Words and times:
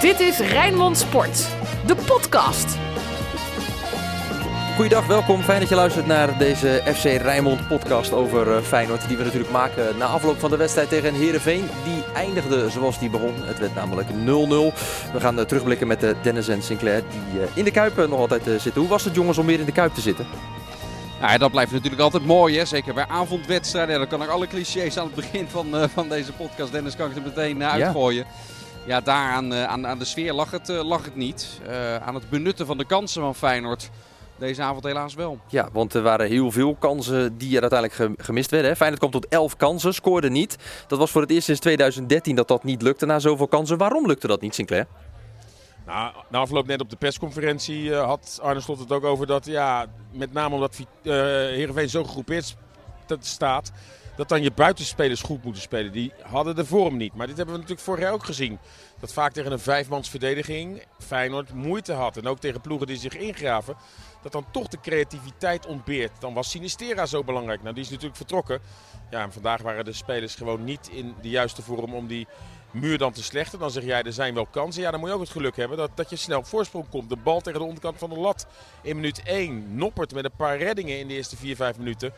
Dit 0.00 0.20
is 0.20 0.38
Rijnmond 0.38 0.98
Sport, 0.98 1.48
de 1.86 1.94
podcast. 1.94 2.76
Goeiedag, 4.76 5.06
welkom. 5.06 5.42
Fijn 5.42 5.60
dat 5.60 5.68
je 5.68 5.74
luistert 5.74 6.06
naar 6.06 6.38
deze 6.38 6.82
FC 6.94 7.04
Rijnmond 7.04 7.68
podcast 7.68 8.12
over 8.12 8.46
uh, 8.46 8.62
Feyenoord. 8.62 9.08
Die 9.08 9.16
we 9.16 9.24
natuurlijk 9.24 9.50
maken 9.50 9.98
na 9.98 10.06
afloop 10.06 10.38
van 10.38 10.50
de 10.50 10.56
wedstrijd 10.56 10.88
tegen 10.88 11.14
Heerenveen. 11.14 11.68
Die 11.84 12.04
eindigde 12.14 12.70
zoals 12.70 12.98
die 12.98 13.10
begon. 13.10 13.34
Het 13.44 13.58
werd 13.58 13.74
namelijk 13.74 14.08
0-0. 14.08 14.14
We 15.12 15.20
gaan 15.20 15.38
uh, 15.38 15.44
terugblikken 15.44 15.86
met 15.86 16.04
uh, 16.04 16.10
Dennis 16.22 16.48
en 16.48 16.62
Sinclair 16.62 17.02
die 17.10 17.40
in 17.54 17.64
de 17.64 17.70
Kuip 17.70 17.96
nog 17.96 18.18
altijd 18.18 18.42
zitten. 18.44 18.80
Hoe 18.80 18.90
was 18.90 19.04
het 19.04 19.14
jongens 19.14 19.38
om 19.38 19.46
weer 19.46 19.60
in 19.60 19.66
de 19.66 19.72
Kuip 19.72 19.94
te 19.94 20.00
zitten? 20.00 20.26
Nou, 21.20 21.38
dat 21.38 21.50
blijft 21.50 21.72
natuurlijk 21.72 22.02
altijd 22.02 22.26
mooi, 22.26 22.58
hè? 22.58 22.64
zeker 22.64 22.94
bij 22.94 23.06
avondwedstrijden. 23.08 23.92
Ja, 23.92 23.98
dan 23.98 24.08
kan 24.08 24.22
ik 24.22 24.28
alle 24.28 24.46
clichés 24.46 24.98
aan 24.98 25.06
het 25.06 25.14
begin 25.14 25.48
van, 25.48 25.88
van 25.94 26.08
deze 26.08 26.32
podcast, 26.32 26.72
Dennis, 26.72 26.96
kan 26.96 27.10
ik 27.10 27.16
er 27.16 27.22
meteen 27.22 27.64
uitgooien. 27.64 28.24
Ja. 28.28 28.56
Ja, 28.88 29.00
daar 29.00 29.32
aan, 29.32 29.54
aan, 29.54 29.86
aan 29.86 29.98
de 29.98 30.04
sfeer 30.04 30.32
lag 30.32 30.50
het, 30.50 30.68
lag 30.68 31.04
het 31.04 31.16
niet. 31.16 31.60
aan 32.00 32.14
het 32.14 32.30
benutten 32.30 32.66
van 32.66 32.78
de 32.78 32.86
kansen 32.86 33.22
van 33.22 33.34
Feyenoord 33.34 33.90
deze 34.38 34.62
avond 34.62 34.84
helaas 34.84 35.14
wel. 35.14 35.38
Ja, 35.46 35.68
want 35.72 35.94
er 35.94 36.02
waren 36.02 36.28
heel 36.28 36.50
veel 36.50 36.74
kansen 36.74 37.38
die 37.38 37.56
er 37.56 37.70
uiteindelijk 37.70 38.20
gemist 38.22 38.50
werden. 38.50 38.70
Hè. 38.70 38.76
Feyenoord 38.76 39.00
komt 39.00 39.12
tot 39.12 39.28
11 39.28 39.56
kansen, 39.56 39.94
scoorde 39.94 40.30
niet. 40.30 40.56
Dat 40.86 40.98
was 40.98 41.10
voor 41.10 41.20
het 41.20 41.30
eerst 41.30 41.44
sinds 41.44 41.60
2013 41.60 42.36
dat 42.36 42.48
dat 42.48 42.64
niet 42.64 42.82
lukte 42.82 43.06
na 43.06 43.18
zoveel 43.18 43.48
kansen. 43.48 43.78
Waarom 43.78 44.06
lukte 44.06 44.26
dat 44.26 44.40
niet, 44.40 44.54
Sinclair? 44.54 44.86
Nou, 45.86 46.12
na 46.28 46.38
afloop 46.38 46.66
net 46.66 46.80
op 46.80 46.90
de 46.90 46.96
persconferentie 46.96 47.82
uh, 47.82 48.04
had 48.04 48.38
Arne 48.42 48.60
Slot 48.60 48.78
het 48.78 48.92
ook 48.92 49.04
over 49.04 49.26
dat, 49.26 49.46
ja, 49.46 49.86
met 50.12 50.32
name 50.32 50.54
omdat 50.54 50.78
uh, 50.78 51.12
Heerenveen 51.12 51.88
zo 51.88 52.04
gegroepeerd 52.04 52.56
staat, 53.20 53.72
dat 54.18 54.28
dan 54.28 54.42
je 54.42 54.50
buitenspelers 54.50 55.22
goed 55.22 55.44
moeten 55.44 55.62
spelen. 55.62 55.92
Die 55.92 56.12
hadden 56.22 56.56
de 56.56 56.64
vorm 56.64 56.96
niet. 56.96 57.14
Maar 57.14 57.26
dit 57.26 57.36
hebben 57.36 57.54
we 57.54 57.60
natuurlijk 57.60 57.86
vorig 57.86 58.04
jaar 58.04 58.12
ook 58.12 58.24
gezien. 58.24 58.58
Dat 59.00 59.12
vaak 59.12 59.32
tegen 59.32 59.52
een 59.52 59.58
vijfmans 59.58 60.10
verdediging 60.10 60.82
Feyenoord 60.98 61.52
moeite 61.52 61.92
had. 61.92 62.16
En 62.16 62.26
ook 62.26 62.38
tegen 62.38 62.60
ploegen 62.60 62.86
die 62.86 62.96
zich 62.96 63.16
ingraven 63.16 63.76
dat 64.22 64.32
dan 64.32 64.44
toch 64.50 64.68
de 64.68 64.80
creativiteit 64.80 65.66
ontbeert. 65.66 66.20
Dan 66.20 66.34
was 66.34 66.50
Sinistera 66.50 67.06
zo 67.06 67.24
belangrijk. 67.24 67.62
Nou, 67.62 67.74
die 67.74 67.84
is 67.84 67.90
natuurlijk 67.90 68.16
vertrokken. 68.16 68.60
Ja, 69.10 69.22
en 69.22 69.32
vandaag 69.32 69.62
waren 69.62 69.84
de 69.84 69.92
spelers 69.92 70.34
gewoon 70.34 70.64
niet 70.64 70.88
in 70.92 71.14
de 71.22 71.28
juiste 71.28 71.62
vorm 71.62 71.94
om 71.94 72.06
die 72.06 72.26
muur 72.70 72.98
dan 72.98 73.12
te 73.12 73.22
slechten. 73.22 73.58
Dan 73.58 73.70
zeg 73.70 73.84
jij, 73.84 74.02
er 74.02 74.12
zijn 74.12 74.34
wel 74.34 74.46
kansen. 74.46 74.82
Ja, 74.82 74.90
dan 74.90 75.00
moet 75.00 75.08
je 75.08 75.14
ook 75.14 75.20
het 75.20 75.30
geluk 75.30 75.56
hebben 75.56 75.76
dat, 75.76 75.90
dat 75.94 76.10
je 76.10 76.16
snel 76.16 76.42
voorsprong 76.42 76.88
komt. 76.88 77.08
De 77.08 77.16
bal 77.16 77.40
tegen 77.40 77.60
de 77.60 77.66
onderkant 77.66 77.98
van 77.98 78.10
de 78.10 78.18
lat 78.18 78.46
in 78.82 78.96
minuut 78.96 79.22
1. 79.22 79.76
Noppert 79.76 80.14
met 80.14 80.24
een 80.24 80.36
paar 80.36 80.58
reddingen 80.58 80.98
in 80.98 81.08
de 81.08 81.14
eerste 81.14 81.36
4, 81.36 81.56
5 81.56 81.78
minuten. 81.78 82.12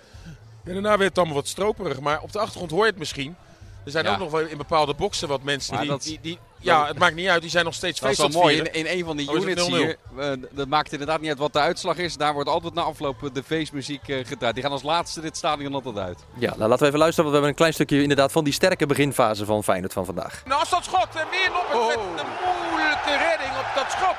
En 0.64 0.72
daarna 0.72 0.88
werd 0.88 1.08
het 1.08 1.18
allemaal 1.18 1.36
wat 1.36 1.48
stroperig. 1.48 2.00
Maar 2.00 2.20
op 2.20 2.32
de 2.32 2.38
achtergrond 2.38 2.70
hoor 2.70 2.84
je 2.84 2.90
het 2.90 2.98
misschien. 2.98 3.36
Er 3.84 3.90
zijn 3.90 4.06
ook 4.06 4.18
nog 4.18 4.30
wel 4.30 4.40
in 4.40 4.56
bepaalde 4.56 4.94
boksen 4.94 5.28
wat 5.28 5.42
mensen 5.42 5.80
die, 5.80 5.98
die, 5.98 6.18
die, 6.22 6.38
Ja, 6.58 6.86
het 6.86 6.98
maakt 6.98 7.14
niet 7.14 7.28
uit. 7.28 7.40
Die 7.40 7.50
zijn 7.50 7.64
nog 7.64 7.74
steeds 7.74 8.00
feest 8.00 8.16
Dat 8.16 8.28
is 8.28 8.34
wel 8.34 8.42
mooi. 8.42 8.56
In, 8.56 8.72
in, 8.72 8.86
een 8.98 9.04
van 9.04 9.16
die 9.16 9.28
oh, 9.28 9.36
units 9.36 9.66
hier, 9.66 9.96
uh, 10.18 10.32
dat 10.50 10.68
maakt 10.68 10.92
inderdaad 10.92 11.20
niet 11.20 11.28
uit 11.28 11.38
wat 11.38 11.52
de 11.52 11.58
uitslag 11.58 11.96
is. 11.96 12.16
Daar 12.16 12.32
wordt 12.32 12.48
altijd 12.48 12.74
na 12.74 12.82
afloop 12.82 13.30
de 13.32 13.42
feestmuziek 13.42 14.08
uh, 14.08 14.26
gedraaid. 14.26 14.54
Die 14.54 14.62
gaan 14.62 14.72
als 14.72 14.82
laatste 14.82 15.20
dit 15.20 15.36
stadion 15.36 15.74
altijd 15.74 15.96
uit. 15.96 16.18
Ja, 16.38 16.54
nou, 16.56 16.68
laten 16.68 16.78
we 16.78 16.86
even 16.86 16.98
luisteren. 16.98 17.24
Want 17.24 17.26
we 17.26 17.32
hebben 17.32 17.48
een 17.48 17.54
klein 17.54 17.72
stukje 17.72 18.02
inderdaad 18.02 18.32
van 18.32 18.44
die 18.44 18.52
sterke 18.52 18.86
beginfase 18.86 19.44
van 19.44 19.64
Feyenoord 19.64 19.92
van 19.92 20.04
vandaag. 20.04 20.42
Nou, 20.46 20.60
als 20.60 20.70
dat 20.70 20.84
schot. 20.84 21.08
En 21.14 21.26
weer 21.30 21.50
nog 21.52 21.74
oh. 21.74 21.86
met 21.86 21.96
een 21.96 22.30
moeilijke 22.70 23.16
redding 23.28 23.50
op 23.58 23.66
dat 23.74 23.90
schot. 23.90 24.16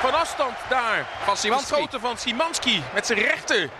Van 0.00 0.14
afstand 0.14 0.54
daar. 0.68 1.08
Van 1.24 1.36
Simanski. 1.36 1.86
Van 1.90 2.18
Simanski 2.18 2.82
met 2.94 3.06
zijn 3.06 3.18
rechter 3.18 3.70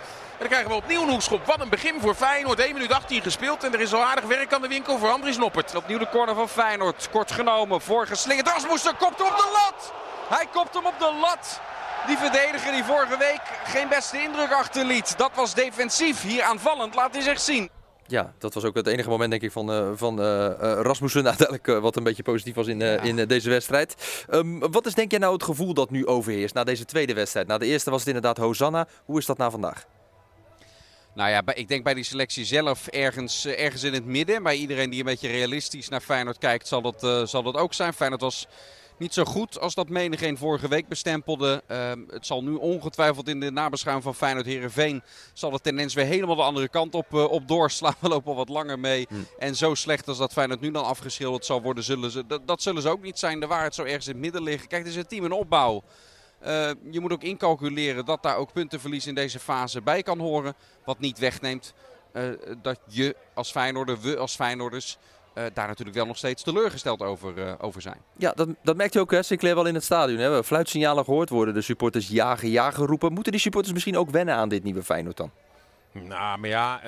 dan 0.43 0.51
krijgen 0.51 0.71
we 0.71 0.77
opnieuw 0.77 1.03
een 1.03 1.11
hoekschop. 1.11 1.47
Wat 1.47 1.61
een 1.61 1.69
begin 1.69 2.01
voor 2.01 2.15
Feyenoord. 2.15 2.59
1 2.59 2.73
minuut 2.73 2.93
18 2.93 3.23
gespeeld. 3.23 3.65
En 3.65 3.73
er 3.73 3.81
is 3.81 3.93
al 3.93 4.03
aardig 4.03 4.25
werk 4.25 4.53
aan 4.53 4.63
de 4.63 4.69
winkel 4.69 4.99
voor 4.99 5.11
Andries 5.11 5.39
Noppert. 5.39 5.75
Opnieuw 5.75 5.99
de 5.99 6.09
corner 6.09 6.35
van 6.35 6.49
Feyenoord. 6.49 7.09
Kort 7.11 7.33
genomen. 7.33 7.81
Voorgeslingerd. 7.81 8.49
Rasmussen 8.49 8.97
kopt 8.97 9.19
hem 9.19 9.27
op 9.27 9.37
de 9.37 9.51
lat. 9.53 9.93
Hij 10.29 10.47
kopt 10.53 10.75
hem 10.75 10.87
op 10.87 10.95
de 10.99 11.19
lat. 11.21 11.61
Die 12.07 12.17
verdediger 12.17 12.73
die 12.73 12.85
vorige 12.85 13.19
week 13.19 13.41
geen 13.65 13.89
beste 13.89 14.23
indruk 14.23 14.53
achterliet. 14.53 15.19
Dat 15.19 15.31
was 15.35 15.55
defensief. 15.55 16.23
Hier 16.23 16.43
aanvallend 16.43 16.95
laat 16.95 17.13
hij 17.13 17.23
zich 17.23 17.41
zien. 17.41 17.71
Ja, 18.07 18.33
dat 18.39 18.55
was 18.55 18.65
ook 18.65 18.75
het 18.75 18.87
enige 18.87 19.09
moment 19.09 19.31
denk 19.31 19.43
ik 19.43 19.53
van, 19.53 19.73
uh, 19.73 19.91
van 19.95 20.21
uh, 20.21 20.51
Rasmussen 20.59 21.27
uiteindelijk 21.27 21.81
wat 21.81 21.97
een 21.97 22.03
beetje 22.03 22.23
positief 22.23 22.55
was 22.55 22.67
in, 22.67 22.79
ja. 22.79 23.01
in 23.01 23.17
deze 23.17 23.49
wedstrijd. 23.49 24.25
Um, 24.31 24.59
wat 24.71 24.87
is 24.87 24.95
denk 24.95 25.11
jij 25.11 25.21
nou 25.21 25.33
het 25.33 25.43
gevoel 25.43 25.75
dat 25.75 25.91
nu 25.91 26.07
overheerst 26.07 26.55
na 26.55 26.65
deze 26.65 26.85
tweede 26.85 27.15
wedstrijd? 27.15 27.47
Na 27.47 27.59
de 27.59 27.67
eerste 27.67 27.91
was 27.91 27.99
het 27.99 28.09
inderdaad 28.09 28.37
Hosanna. 28.37 28.89
Hoe 29.05 29.19
is 29.19 29.27
dat 29.27 29.39
na 29.39 29.51
vandaag? 29.51 29.87
Nou 31.15 31.31
ja, 31.31 31.43
ik 31.55 31.69
denk 31.69 31.85
bij 31.85 31.95
die 31.95 32.05
selectie 32.05 32.45
zelf 32.45 32.87
ergens, 32.87 33.45
eh, 33.45 33.65
ergens 33.65 33.83
in 33.83 33.93
het 33.93 34.05
midden. 34.05 34.43
Bij 34.43 34.57
iedereen 34.57 34.91
die 34.91 34.99
een 34.99 35.05
beetje 35.05 35.29
realistisch 35.29 35.89
naar 35.89 36.01
Feyenoord 36.01 36.39
kijkt, 36.39 36.69
zal 36.69 36.83
dat, 36.83 37.05
uh, 37.05 37.27
zal 37.27 37.43
dat 37.43 37.57
ook 37.57 37.75
zijn. 37.75 37.93
Feyenoord 37.93 38.21
was 38.21 38.47
niet 38.99 39.15
zo 39.15 39.25
goed 39.25 39.61
als 39.61 39.75
dat 39.75 39.89
menigeen 39.89 40.39
vorige 40.39 40.69
week 40.69 40.89
bestempelde. 40.89 41.63
Uh, 41.71 41.93
het 42.09 42.27
zal 42.27 42.43
nu 42.43 42.55
ongetwijfeld 42.55 43.29
in 43.29 43.41
de 43.41 43.51
nabeschouwing 43.51 44.05
van 44.05 44.15
Feyenoord 44.15 44.47
Herenveen 44.47 45.03
zal 45.33 45.51
de 45.51 45.61
tendens 45.61 45.95
weer 45.95 46.05
helemaal 46.05 46.37
de 46.37 46.43
andere 46.43 46.69
kant 46.69 46.95
op, 46.95 47.07
uh, 47.13 47.25
op 47.25 47.49
doorslaan. 47.49 47.95
We 48.01 48.09
lopen 48.09 48.31
al 48.31 48.37
wat 48.37 48.49
langer 48.49 48.79
mee. 48.79 49.07
Hm. 49.09 49.15
En 49.39 49.57
zo 49.57 49.75
slecht 49.75 50.09
als 50.09 50.19
dat 50.19 50.33
Feyenoord 50.33 50.61
nu 50.61 50.71
dan 50.71 50.85
afgeschilderd 50.85 51.45
zal 51.45 51.63
worden, 51.63 51.85
zullen 51.85 52.11
ze, 52.11 52.27
dat, 52.27 52.47
dat 52.47 52.63
zullen 52.63 52.83
ze 52.83 52.89
ook 52.89 53.03
niet 53.03 53.19
zijn. 53.19 53.41
De 53.41 53.47
waarheid 53.47 53.75
zou 53.75 53.87
ergens 53.89 54.07
in 54.07 54.13
het 54.13 54.23
midden 54.23 54.43
liggen. 54.43 54.69
Kijk, 54.69 54.83
het 54.83 54.91
is 54.91 54.99
een 54.99 55.07
team 55.07 55.25
in 55.25 55.33
opbouw. 55.33 55.83
Uh, 56.47 56.71
je 56.91 57.01
moet 57.01 57.13
ook 57.13 57.23
incalculeren 57.23 58.05
dat 58.05 58.23
daar 58.23 58.37
ook 58.37 58.53
puntenverlies 58.53 59.07
in 59.07 59.15
deze 59.15 59.39
fase 59.39 59.83
bij 59.83 60.03
kan 60.03 60.19
horen. 60.19 60.55
Wat 60.85 60.99
niet 60.99 61.19
wegneemt 61.19 61.75
uh, 62.13 62.23
dat 62.63 62.81
je 62.87 63.17
als 63.35 63.51
Feyenoorder, 63.51 64.01
we 64.01 64.17
als 64.17 64.35
Feyenoorders, 64.35 64.99
uh, 65.35 65.45
daar 65.55 65.67
natuurlijk 65.67 65.97
wel 65.97 66.07
nog 66.07 66.17
steeds 66.17 66.43
teleurgesteld 66.43 67.03
over, 67.03 67.61
over 67.61 67.83
zijn. 67.83 67.97
Ja, 68.17 68.33
dat, 68.33 68.49
dat 68.63 68.77
merkt 68.77 68.93
je 68.93 69.01
ook, 69.01 69.11
hè, 69.11 69.23
Sinclair, 69.23 69.55
wel 69.55 69.67
in 69.67 69.75
het 69.75 69.85
stadion. 69.85 70.19
Hè. 70.19 70.37
We 70.37 70.45
fluitsignalen 70.45 71.05
gehoord 71.05 71.29
worden, 71.29 71.55
de 71.55 71.61
supporters 71.61 72.09
jagen, 72.09 72.49
jagen 72.49 72.87
roepen. 72.87 73.13
Moeten 73.13 73.33
die 73.33 73.41
supporters 73.41 73.73
misschien 73.73 73.99
ook 73.99 74.11
wennen 74.11 74.35
aan 74.35 74.49
dit 74.49 74.63
nieuwe 74.65 74.83
Feyenoord 74.83 75.17
dan? 75.17 75.31
Nou, 75.93 76.39
maar 76.39 76.49
ja, 76.49 76.81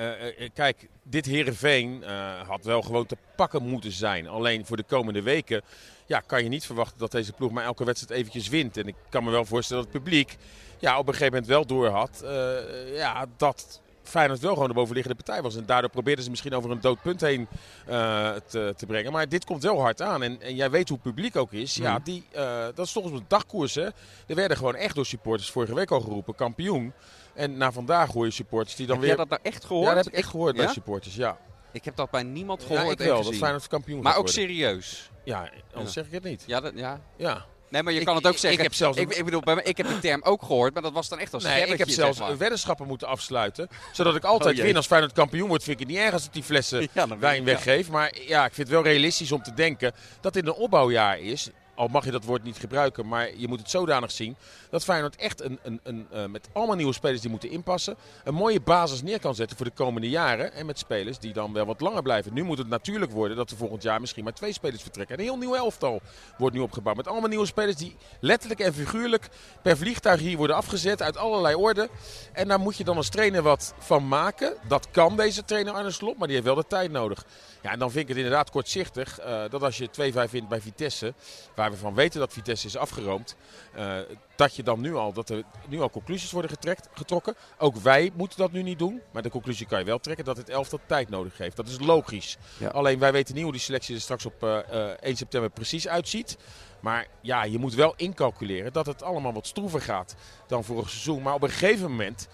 kijk, 0.53 0.87
dit 1.03 1.25
Herenveen 1.25 2.03
had 2.47 2.63
wel 2.63 2.81
gewoon 2.81 3.05
te 3.05 3.17
pakken 3.35 3.63
moeten 3.63 3.91
zijn. 3.91 4.27
Alleen 4.27 4.65
voor 4.65 4.77
de 4.77 4.83
komende 4.83 5.21
weken 5.21 5.61
ja, 6.05 6.19
kan 6.19 6.43
je 6.43 6.49
niet 6.49 6.65
verwachten 6.65 6.99
dat 6.99 7.11
deze 7.11 7.33
ploeg 7.33 7.51
maar 7.51 7.63
elke 7.63 7.83
wedstrijd 7.83 8.19
eventjes 8.19 8.47
wint. 8.47 8.77
En 8.77 8.87
ik 8.87 8.95
kan 9.09 9.23
me 9.23 9.31
wel 9.31 9.45
voorstellen 9.45 9.83
dat 9.83 9.93
het 9.93 10.03
publiek 10.03 10.37
ja, 10.79 10.97
op 10.97 11.07
een 11.07 11.13
gegeven 11.13 11.33
moment 11.33 11.51
wel 11.51 11.65
door 11.65 11.87
had 11.87 12.21
uh, 12.23 12.95
ja, 12.95 13.25
dat 13.37 13.81
Feyenoord 14.09 14.39
wel 14.39 14.53
gewoon 14.53 14.67
de 14.67 14.73
bovenliggende 14.73 15.23
partij 15.23 15.41
was. 15.41 15.55
En 15.55 15.65
daardoor 15.65 15.89
probeerden 15.89 16.23
ze 16.23 16.29
misschien 16.29 16.53
over 16.53 16.71
een 16.71 16.81
dood 16.81 17.01
punt 17.01 17.21
heen 17.21 17.47
uh, 17.89 18.31
te, 18.47 18.73
te, 18.77 18.85
brengen. 18.85 19.11
Maar 19.11 19.29
dit 19.29 19.45
komt 19.45 19.63
wel 19.63 19.81
hard 19.81 20.01
aan. 20.01 20.23
En, 20.23 20.41
en 20.41 20.55
jij 20.55 20.69
weet 20.69 20.89
hoe 20.89 20.99
het 21.03 21.13
publiek 21.13 21.35
ook 21.35 21.51
is. 21.51 21.75
Ja, 21.75 21.93
mhm. 21.93 22.03
die, 22.03 22.25
uh, 22.35 22.65
dat 22.75 22.85
is 22.85 22.91
toch 22.91 23.03
op 23.03 23.13
de 23.13 23.23
dagkoers. 23.27 23.75
Hè. 23.75 23.85
Er 24.27 24.35
werden 24.35 24.57
gewoon 24.57 24.75
echt 24.75 24.95
door 24.95 25.05
supporters 25.05 25.51
vorige 25.51 25.75
week 25.75 25.91
al 25.91 26.01
geroepen. 26.01 26.35
Kampioen. 26.35 26.93
En 27.33 27.57
na 27.57 27.71
vandaag 27.71 28.11
hoor 28.11 28.25
je 28.25 28.31
supporters 28.31 28.75
die 28.75 28.87
dan 28.87 28.95
heb 28.95 29.05
weer... 29.05 29.17
Heb 29.17 29.27
jij 29.27 29.37
dat 29.37 29.43
nou 29.43 29.55
echt 29.55 29.65
gehoord? 29.65 29.87
Ja, 29.87 29.93
dat 29.93 30.03
heb 30.03 30.13
ik 30.13 30.19
echt 30.19 30.29
gehoord 30.29 30.55
ja? 30.55 30.63
bij 30.63 30.73
supporters, 30.73 31.15
ja. 31.15 31.37
Ik 31.71 31.85
heb 31.85 31.95
dat 31.95 32.09
bij 32.09 32.23
niemand 32.23 32.63
gehoord 32.63 32.83
ja, 32.83 32.91
ik 32.91 32.97
wel, 32.97 33.23
dat 33.23 33.35
Feyenoord 33.35 33.67
kampioen 33.67 34.01
Maar 34.01 34.17
ook 34.17 34.29
serieus? 34.29 35.11
Ja, 35.23 35.49
anders 35.73 35.93
zeg 35.93 36.05
ik 36.05 36.11
het 36.11 36.23
niet. 36.23 36.43
Ja, 36.47 36.59
dat, 36.59 36.71
ja. 36.75 37.01
ja. 37.17 37.45
Nee, 37.69 37.83
maar 37.83 37.93
je 37.93 38.03
kan 38.03 38.15
het 38.15 38.27
ook 38.27 38.37
zeggen. 38.37 38.59
Ik 38.59 38.65
heb, 38.65 38.73
zelfs 38.73 38.97
ik, 38.97 39.13
ik 39.13 39.25
bedoel, 39.25 39.41
bij 39.41 39.55
mij, 39.55 39.63
ik 39.63 39.77
heb 39.77 39.87
die 39.87 39.99
term 39.99 40.21
ook 40.23 40.41
gehoord, 40.41 40.73
maar 40.73 40.83
dat 40.83 40.91
was 40.93 41.09
dan 41.09 41.19
echt 41.19 41.33
als 41.33 41.43
nee, 41.43 41.65
Ik 41.65 41.77
heb 41.77 41.89
zelfs 41.89 42.17
zeg 42.17 42.27
maar. 42.27 42.37
weddenschappen 42.37 42.87
moeten 42.87 43.07
afsluiten, 43.07 43.67
zodat 43.91 44.15
ik 44.15 44.23
altijd 44.23 44.57
oh, 44.57 44.63
win 44.63 44.75
als 44.75 44.87
Feyenoord 44.87 45.13
kampioen 45.13 45.47
wordt. 45.47 45.63
Vind 45.63 45.79
ik 45.79 45.87
het 45.87 45.95
niet 45.95 46.05
erg 46.05 46.13
als 46.13 46.25
ik 46.25 46.33
die 46.33 46.43
flessen 46.43 46.87
ja, 46.93 47.17
wijn 47.17 47.43
weggeef. 47.43 47.89
Maar 47.89 48.13
ja, 48.27 48.45
ik 48.45 48.53
vind 48.53 48.67
het 48.67 48.77
wel 48.77 48.83
realistisch 48.83 49.31
om 49.31 49.43
te 49.43 49.53
denken 49.53 49.93
dat 50.21 50.33
dit 50.33 50.45
een 50.45 50.53
opbouwjaar 50.53 51.19
is 51.19 51.49
al 51.75 51.87
mag 51.87 52.05
je 52.05 52.11
dat 52.11 52.23
woord 52.23 52.43
niet 52.43 52.57
gebruiken, 52.57 53.07
maar 53.07 53.29
je 53.37 53.47
moet 53.47 53.59
het 53.59 53.69
zodanig 53.69 54.11
zien 54.11 54.35
dat 54.69 54.83
Feyenoord 54.83 55.15
echt 55.15 55.41
een, 55.41 55.59
een, 55.63 55.79
een, 55.83 56.07
uh, 56.13 56.25
met 56.25 56.49
allemaal 56.53 56.75
nieuwe 56.75 56.93
spelers 56.93 57.21
die 57.21 57.29
moeten 57.29 57.49
inpassen, 57.49 57.95
een 58.23 58.33
mooie 58.33 58.61
basis 58.61 59.01
neer 59.01 59.19
kan 59.19 59.35
zetten 59.35 59.57
voor 59.57 59.65
de 59.65 59.71
komende 59.71 60.09
jaren. 60.09 60.53
En 60.53 60.65
met 60.65 60.79
spelers 60.79 61.19
die 61.19 61.33
dan 61.33 61.53
wel 61.53 61.65
wat 61.65 61.81
langer 61.81 62.01
blijven. 62.01 62.33
Nu 62.33 62.43
moet 62.43 62.57
het 62.57 62.67
natuurlijk 62.67 63.11
worden 63.11 63.37
dat 63.37 63.51
er 63.51 63.57
volgend 63.57 63.83
jaar 63.83 63.99
misschien 63.99 64.23
maar 64.23 64.33
twee 64.33 64.53
spelers 64.53 64.81
vertrekken. 64.81 65.17
een 65.17 65.23
heel 65.23 65.37
nieuw 65.37 65.55
elftal 65.55 66.01
wordt 66.37 66.55
nu 66.55 66.61
opgebouwd 66.61 66.95
met 66.95 67.07
allemaal 67.07 67.29
nieuwe 67.29 67.45
spelers 67.45 67.75
die 67.75 67.95
letterlijk 68.19 68.59
en 68.59 68.73
figuurlijk 68.73 69.29
per 69.61 69.77
vliegtuig 69.77 70.19
hier 70.19 70.37
worden 70.37 70.55
afgezet 70.55 71.01
uit 71.01 71.17
allerlei 71.17 71.55
orden. 71.55 71.89
En 72.33 72.47
daar 72.47 72.59
moet 72.59 72.77
je 72.77 72.83
dan 72.83 72.97
als 72.97 73.09
trainer 73.09 73.41
wat 73.41 73.73
van 73.77 74.07
maken. 74.07 74.53
Dat 74.67 74.87
kan 74.91 75.17
deze 75.17 75.45
trainer 75.45 75.73
Arne 75.73 75.91
Slot, 75.91 76.17
maar 76.17 76.27
die 76.27 76.35
heeft 76.35 76.47
wel 76.47 76.55
de 76.55 76.67
tijd 76.67 76.91
nodig. 76.91 77.25
Ja, 77.61 77.71
en 77.71 77.79
dan 77.79 77.91
vind 77.91 78.01
ik 78.01 78.07
het 78.07 78.17
inderdaad 78.17 78.49
kortzichtig 78.51 79.19
uh, 79.19 79.41
dat 79.49 79.63
als 79.63 79.77
je 79.77 79.89
2-5 80.27 80.31
wint 80.31 80.47
bij 80.47 80.61
Vitesse, 80.61 81.13
waar 81.55 81.64
we 81.71 81.77
van 81.77 81.93
weten 81.93 82.19
dat 82.19 82.33
Vitesse 82.33 82.67
is 82.67 82.77
afgeroomd, 82.77 83.35
uh, 83.77 83.97
dat 84.35 84.55
je 84.55 84.63
dan 84.63 84.81
nu 84.81 84.95
al, 84.95 85.13
dat 85.13 85.29
er 85.29 85.43
nu 85.67 85.81
al 85.81 85.89
conclusies 85.89 86.31
worden 86.31 86.51
getrekt, 86.51 86.89
getrokken. 86.93 87.35
Ook 87.57 87.75
wij 87.75 88.11
moeten 88.15 88.37
dat 88.37 88.51
nu 88.51 88.63
niet 88.63 88.79
doen, 88.79 89.01
maar 89.11 89.21
de 89.21 89.29
conclusie 89.29 89.65
kan 89.65 89.79
je 89.79 89.85
wel 89.85 89.99
trekken 89.99 90.25
dat 90.25 90.37
het 90.37 90.49
elftal 90.49 90.79
tijd 90.85 91.09
nodig 91.09 91.37
heeft. 91.37 91.55
Dat 91.55 91.67
is 91.67 91.79
logisch. 91.79 92.37
Ja. 92.57 92.67
Alleen 92.67 92.99
wij 92.99 93.11
weten 93.11 93.35
niet 93.35 93.43
hoe 93.43 93.51
die 93.51 93.61
selectie 93.61 93.95
er 93.95 94.01
straks 94.01 94.25
op 94.25 94.43
uh, 94.43 94.57
1 94.99 95.15
september 95.15 95.49
precies 95.49 95.87
uitziet. 95.87 96.37
Maar 96.79 97.07
ja, 97.21 97.43
je 97.43 97.57
moet 97.57 97.73
wel 97.73 97.93
incalculeren 97.95 98.73
dat 98.73 98.85
het 98.85 99.03
allemaal 99.03 99.33
wat 99.33 99.47
stroever 99.47 99.81
gaat 99.81 100.15
dan 100.47 100.63
vorig 100.63 100.89
seizoen. 100.89 101.21
Maar 101.21 101.33
op 101.33 101.43
een 101.43 101.49
gegeven 101.49 101.89
moment 101.89 102.27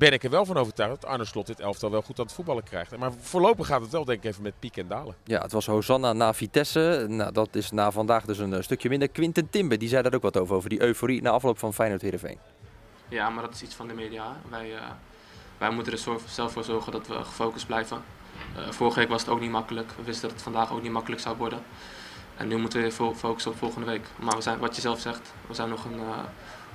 ben 0.00 0.12
ik 0.12 0.24
er 0.24 0.30
wel 0.30 0.44
van 0.44 0.56
overtuigd 0.56 1.00
dat 1.00 1.10
Arne 1.10 1.24
Slot 1.24 1.46
dit 1.46 1.60
elftal 1.60 1.90
wel 1.90 2.02
goed 2.02 2.18
aan 2.18 2.24
het 2.24 2.34
voetballen 2.34 2.62
krijgt. 2.62 2.96
Maar 2.96 3.12
voorlopig 3.20 3.66
gaat 3.66 3.80
het 3.80 3.90
wel 3.90 4.04
denk 4.04 4.18
ik 4.18 4.30
even 4.30 4.42
met 4.42 4.58
piek 4.58 4.76
en 4.76 4.88
dalen. 4.88 5.14
Ja, 5.24 5.40
het 5.40 5.52
was 5.52 5.66
Hosanna 5.66 6.12
na 6.12 6.34
Vitesse. 6.34 7.06
Nou, 7.08 7.32
dat 7.32 7.54
is 7.54 7.70
na 7.70 7.90
vandaag 7.90 8.24
dus 8.24 8.38
een 8.38 8.62
stukje 8.64 8.88
minder. 8.88 9.08
Quinten 9.08 9.50
Timber, 9.50 9.78
die 9.78 9.88
zei 9.88 10.02
daar 10.02 10.14
ook 10.14 10.22
wat 10.22 10.36
over, 10.36 10.54
over 10.54 10.68
die 10.68 10.82
euforie 10.82 11.22
na 11.22 11.30
afloop 11.30 11.58
van 11.58 11.74
Feyenoord 11.74 12.02
Heerenveen. 12.02 12.38
Ja, 13.08 13.30
maar 13.30 13.42
dat 13.42 13.54
is 13.54 13.62
iets 13.62 13.74
van 13.74 13.88
de 13.88 13.94
media. 13.94 14.36
Wij, 14.48 14.70
uh, 14.74 14.80
wij 15.58 15.70
moeten 15.70 15.92
er 15.92 15.98
zelf 16.26 16.52
voor 16.52 16.64
zorgen 16.64 16.92
dat 16.92 17.06
we 17.06 17.14
gefocust 17.14 17.66
blijven. 17.66 18.02
Uh, 18.56 18.70
vorige 18.70 18.98
week 18.98 19.08
was 19.08 19.20
het 19.20 19.30
ook 19.30 19.40
niet 19.40 19.50
makkelijk. 19.50 19.90
We 19.96 20.02
wisten 20.02 20.22
dat 20.22 20.32
het 20.32 20.42
vandaag 20.42 20.72
ook 20.72 20.82
niet 20.82 20.92
makkelijk 20.92 21.22
zou 21.22 21.36
worden. 21.36 21.62
En 22.36 22.48
nu 22.48 22.56
moeten 22.56 22.78
we 22.78 22.84
weer 22.84 23.14
focussen 23.14 23.50
op 23.50 23.58
volgende 23.58 23.86
week. 23.86 24.06
Maar 24.16 24.36
we 24.36 24.42
zijn, 24.42 24.58
wat 24.58 24.74
je 24.74 24.80
zelf 24.80 25.00
zegt, 25.00 25.32
we 25.46 25.54
zijn 25.54 25.68
nog 25.68 25.84
een 25.84 25.98
uh, 25.98 26.18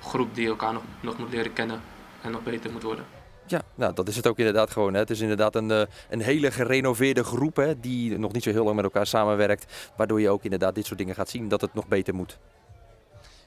groep 0.01 0.35
die 0.35 0.47
elkaar 0.47 0.73
nog, 0.73 0.83
nog 0.99 1.17
moet 1.17 1.31
leren 1.31 1.53
kennen 1.53 1.81
en 2.25 2.31
nog 2.31 2.43
beter 2.43 2.71
moet 2.71 2.83
worden. 2.83 3.05
Ja, 3.47 3.61
nou, 3.75 3.93
dat 3.93 4.07
is 4.07 4.15
het 4.15 4.27
ook 4.27 4.37
inderdaad 4.37 4.71
gewoon. 4.71 4.93
Hè. 4.93 4.99
Het 4.99 5.09
is 5.09 5.19
inderdaad 5.19 5.55
een, 5.55 5.69
een 6.09 6.21
hele 6.21 6.51
gerenoveerde 6.51 7.23
groep 7.23 7.55
hè, 7.55 7.79
die 7.79 8.17
nog 8.17 8.31
niet 8.31 8.43
zo 8.43 8.51
heel 8.51 8.63
lang 8.63 8.75
met 8.75 8.85
elkaar 8.85 9.07
samenwerkt. 9.07 9.91
Waardoor 9.97 10.21
je 10.21 10.29
ook 10.29 10.43
inderdaad 10.43 10.75
dit 10.75 10.85
soort 10.85 10.99
dingen 10.99 11.15
gaat 11.15 11.29
zien, 11.29 11.47
dat 11.47 11.61
het 11.61 11.73
nog 11.73 11.87
beter 11.87 12.15
moet. 12.15 12.39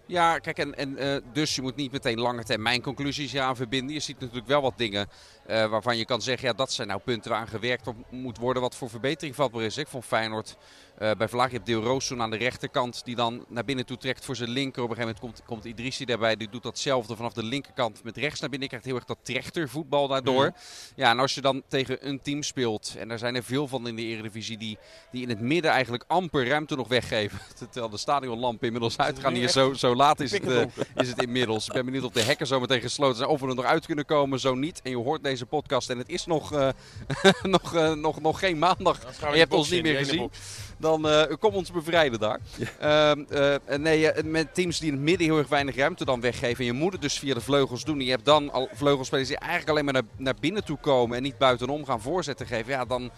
Ja, 0.08 0.38
kijk, 0.38 0.58
en, 0.58 0.74
en 0.74 1.02
uh, 1.02 1.16
dus 1.32 1.54
je 1.54 1.62
moet 1.62 1.76
niet 1.76 1.92
meteen 1.92 2.20
lange 2.20 2.44
termijn 2.44 2.82
conclusies 2.82 3.36
aan 3.36 3.56
verbinden. 3.56 3.94
Je 3.94 4.00
ziet 4.00 4.20
natuurlijk 4.20 4.46
wel 4.46 4.62
wat 4.62 4.72
dingen 4.76 5.08
uh, 5.50 5.66
waarvan 5.66 5.96
je 5.96 6.04
kan 6.04 6.22
zeggen, 6.22 6.48
ja, 6.48 6.54
dat 6.54 6.72
zijn 6.72 6.88
nou 6.88 7.00
punten 7.04 7.30
waar 7.30 7.40
aan 7.40 7.48
gewerkt 7.48 7.86
op 7.86 7.96
moet 8.10 8.38
worden, 8.38 8.62
wat 8.62 8.74
voor 8.74 8.90
verbetering 8.90 9.34
vatbaar 9.34 9.62
is. 9.62 9.76
Ik 9.76 9.88
vond 9.88 10.04
Feyenoord 10.04 10.56
uh, 11.02 11.10
bij 11.18 11.28
Vlaag, 11.28 11.46
je 11.46 11.54
hebt 11.54 11.66
Deel 11.66 11.82
Roosson 11.82 12.22
aan 12.22 12.30
de 12.30 12.36
rechterkant 12.36 13.04
die 13.04 13.16
dan 13.16 13.44
naar 13.48 13.64
binnen 13.64 13.86
toe 13.86 13.96
trekt 13.96 14.24
voor 14.24 14.36
zijn 14.36 14.50
linker. 14.50 14.82
Op 14.82 14.90
een 14.90 14.96
gegeven 14.96 15.16
moment 15.20 15.38
komt, 15.38 15.48
komt 15.48 15.64
Idrissi 15.64 16.04
daarbij, 16.04 16.36
die 16.36 16.48
doet 16.48 16.62
datzelfde 16.62 17.16
vanaf 17.16 17.32
de 17.32 17.42
linkerkant 17.42 18.02
met 18.02 18.16
rechts 18.16 18.40
naar 18.40 18.50
binnen. 18.50 18.68
Je 18.68 18.74
krijgt 18.74 18.84
heel 18.84 18.94
erg 18.94 19.04
dat 19.04 19.18
trechtervoetbal 19.22 20.08
daardoor. 20.08 20.44
Mm. 20.44 20.54
Ja, 20.96 21.10
en 21.10 21.18
als 21.18 21.34
je 21.34 21.40
dan 21.40 21.62
tegen 21.68 22.08
een 22.08 22.20
team 22.22 22.42
speelt, 22.42 22.94
en 22.98 23.08
daar 23.08 23.18
zijn 23.18 23.36
er 23.36 23.44
veel 23.44 23.68
van 23.68 23.88
in 23.88 23.96
de 23.96 24.02
Eredivisie, 24.02 24.58
die, 24.58 24.78
die 25.10 25.22
in 25.22 25.28
het 25.28 25.40
midden 25.40 25.70
eigenlijk 25.70 26.04
amper 26.06 26.48
ruimte 26.48 26.76
nog 26.76 26.88
weggeven. 26.88 27.38
Terwijl 27.70 27.88
de 27.88 27.98
stadionlampen 27.98 28.66
inmiddels 28.66 28.98
uitgaan 28.98 29.34
hier, 29.34 29.48
zo, 29.48 29.72
zo 29.72 29.94
laat 29.94 30.20
is 30.20 30.32
het, 30.32 30.48
uh, 30.48 30.64
is 30.96 31.08
het 31.08 31.22
inmiddels. 31.22 31.66
Ik 31.66 31.72
ben 31.72 31.84
benieuwd 31.84 32.04
of 32.04 32.12
de 32.12 32.22
hekken 32.22 32.46
zo 32.46 32.60
meteen 32.60 32.80
gesloten 32.80 33.16
zijn, 33.16 33.28
of 33.28 33.40
we 33.40 33.48
er 33.48 33.54
nog 33.54 33.64
uit 33.64 33.86
kunnen 33.86 34.04
komen, 34.04 34.40
zo 34.40 34.54
niet. 34.54 34.80
En 34.82 34.90
je 34.90 34.96
hoort 34.96 35.22
deze 35.22 35.37
podcast 35.46 35.90
en 35.90 35.98
het 35.98 36.08
is 36.08 36.26
nog, 36.26 36.52
uh, 36.52 36.68
nog, 37.42 37.74
uh, 37.74 37.92
nog, 37.92 38.20
nog 38.20 38.38
geen 38.38 38.58
maandag. 38.58 39.00
Je 39.32 39.38
hebt 39.38 39.52
ons 39.52 39.70
niet 39.70 39.82
meer 39.82 39.96
gezien 39.96 40.30
dan 40.78 41.06
uh, 41.06 41.22
kom 41.38 41.54
ons 41.54 41.72
bevrijden 41.72 42.18
daar. 42.18 42.40
Ja. 42.80 43.16
Uh, 43.16 43.24
uh, 43.70 43.76
nee, 43.78 44.12
met 44.24 44.54
teams 44.54 44.78
die 44.78 44.88
in 44.88 44.94
het 44.94 45.02
midden 45.02 45.26
heel 45.26 45.38
erg 45.38 45.48
weinig 45.48 45.76
ruimte 45.76 46.04
dan 46.04 46.20
weggeven. 46.20 46.58
En 46.58 46.64
je 46.64 46.72
moet 46.72 46.92
het 46.92 47.02
dus 47.02 47.18
via 47.18 47.34
de 47.34 47.40
vleugels 47.40 47.84
doen. 47.84 47.98
En 47.98 48.04
je 48.04 48.10
hebt 48.10 48.24
dan 48.24 48.52
al 48.52 48.68
vleugelspelers 48.72 49.28
die 49.28 49.38
eigenlijk 49.38 49.70
alleen 49.70 49.84
maar 49.84 49.94
naar, 49.94 50.02
naar 50.16 50.34
binnen 50.40 50.64
toe 50.64 50.78
komen 50.78 51.16
en 51.16 51.22
niet 51.22 51.38
buitenom 51.38 51.84
gaan 51.84 52.00
voorzetten 52.00 52.46
geven. 52.46 52.72
Ja, 52.72 52.84
dan 52.84 53.10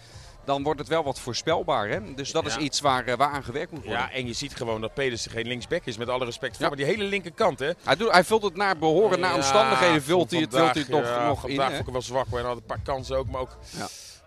dan 0.45 0.63
wordt 0.63 0.79
het 0.79 0.89
wel 0.89 1.03
wat 1.03 1.19
voorspelbaar. 1.19 1.89
Hè? 1.89 2.13
Dus 2.13 2.31
dat 2.31 2.45
is 2.45 2.57
iets 2.57 2.81
waar, 2.81 3.07
uh, 3.07 3.15
waar 3.15 3.29
aan 3.29 3.43
gewerkt 3.43 3.71
moet 3.71 3.83
worden. 3.83 4.01
Ja, 4.01 4.11
en 4.11 4.27
je 4.27 4.33
ziet 4.33 4.55
gewoon 4.55 4.81
dat 4.81 4.93
Pedersen 4.93 5.31
geen 5.31 5.47
linksback 5.47 5.85
is, 5.85 5.97
met 5.97 6.09
alle 6.09 6.25
respect 6.25 6.51
voor. 6.51 6.61
Ja. 6.61 6.67
Maar 6.67 6.77
die 6.77 6.85
hele 6.85 7.03
linkerkant, 7.03 7.59
hè? 7.59 7.71
Hij, 7.83 7.95
doet, 7.95 8.11
hij 8.11 8.23
vult 8.23 8.43
het 8.43 8.55
naar 8.55 8.77
behoren, 8.77 9.19
naar 9.19 9.35
omstandigheden, 9.35 10.03
vult 10.03 10.31
hij 10.31 10.39
het, 10.41 10.53
vult 10.53 10.73
hij 10.73 10.81
het 10.81 10.89
nog, 10.89 11.03
ja, 11.03 11.27
nog 11.27 11.39
vandaag 11.39 11.49
in. 11.49 11.55
Vandaag 11.55 11.75
vond 11.75 11.87
ik 11.87 11.93
wel 11.93 12.01
zwak, 12.01 12.25
en 12.31 12.45
had 12.45 12.57
een 12.57 12.63
paar 12.63 12.81
kansen 12.83 13.17
ook, 13.17 13.29
maar 13.29 13.41
ook... 13.41 13.57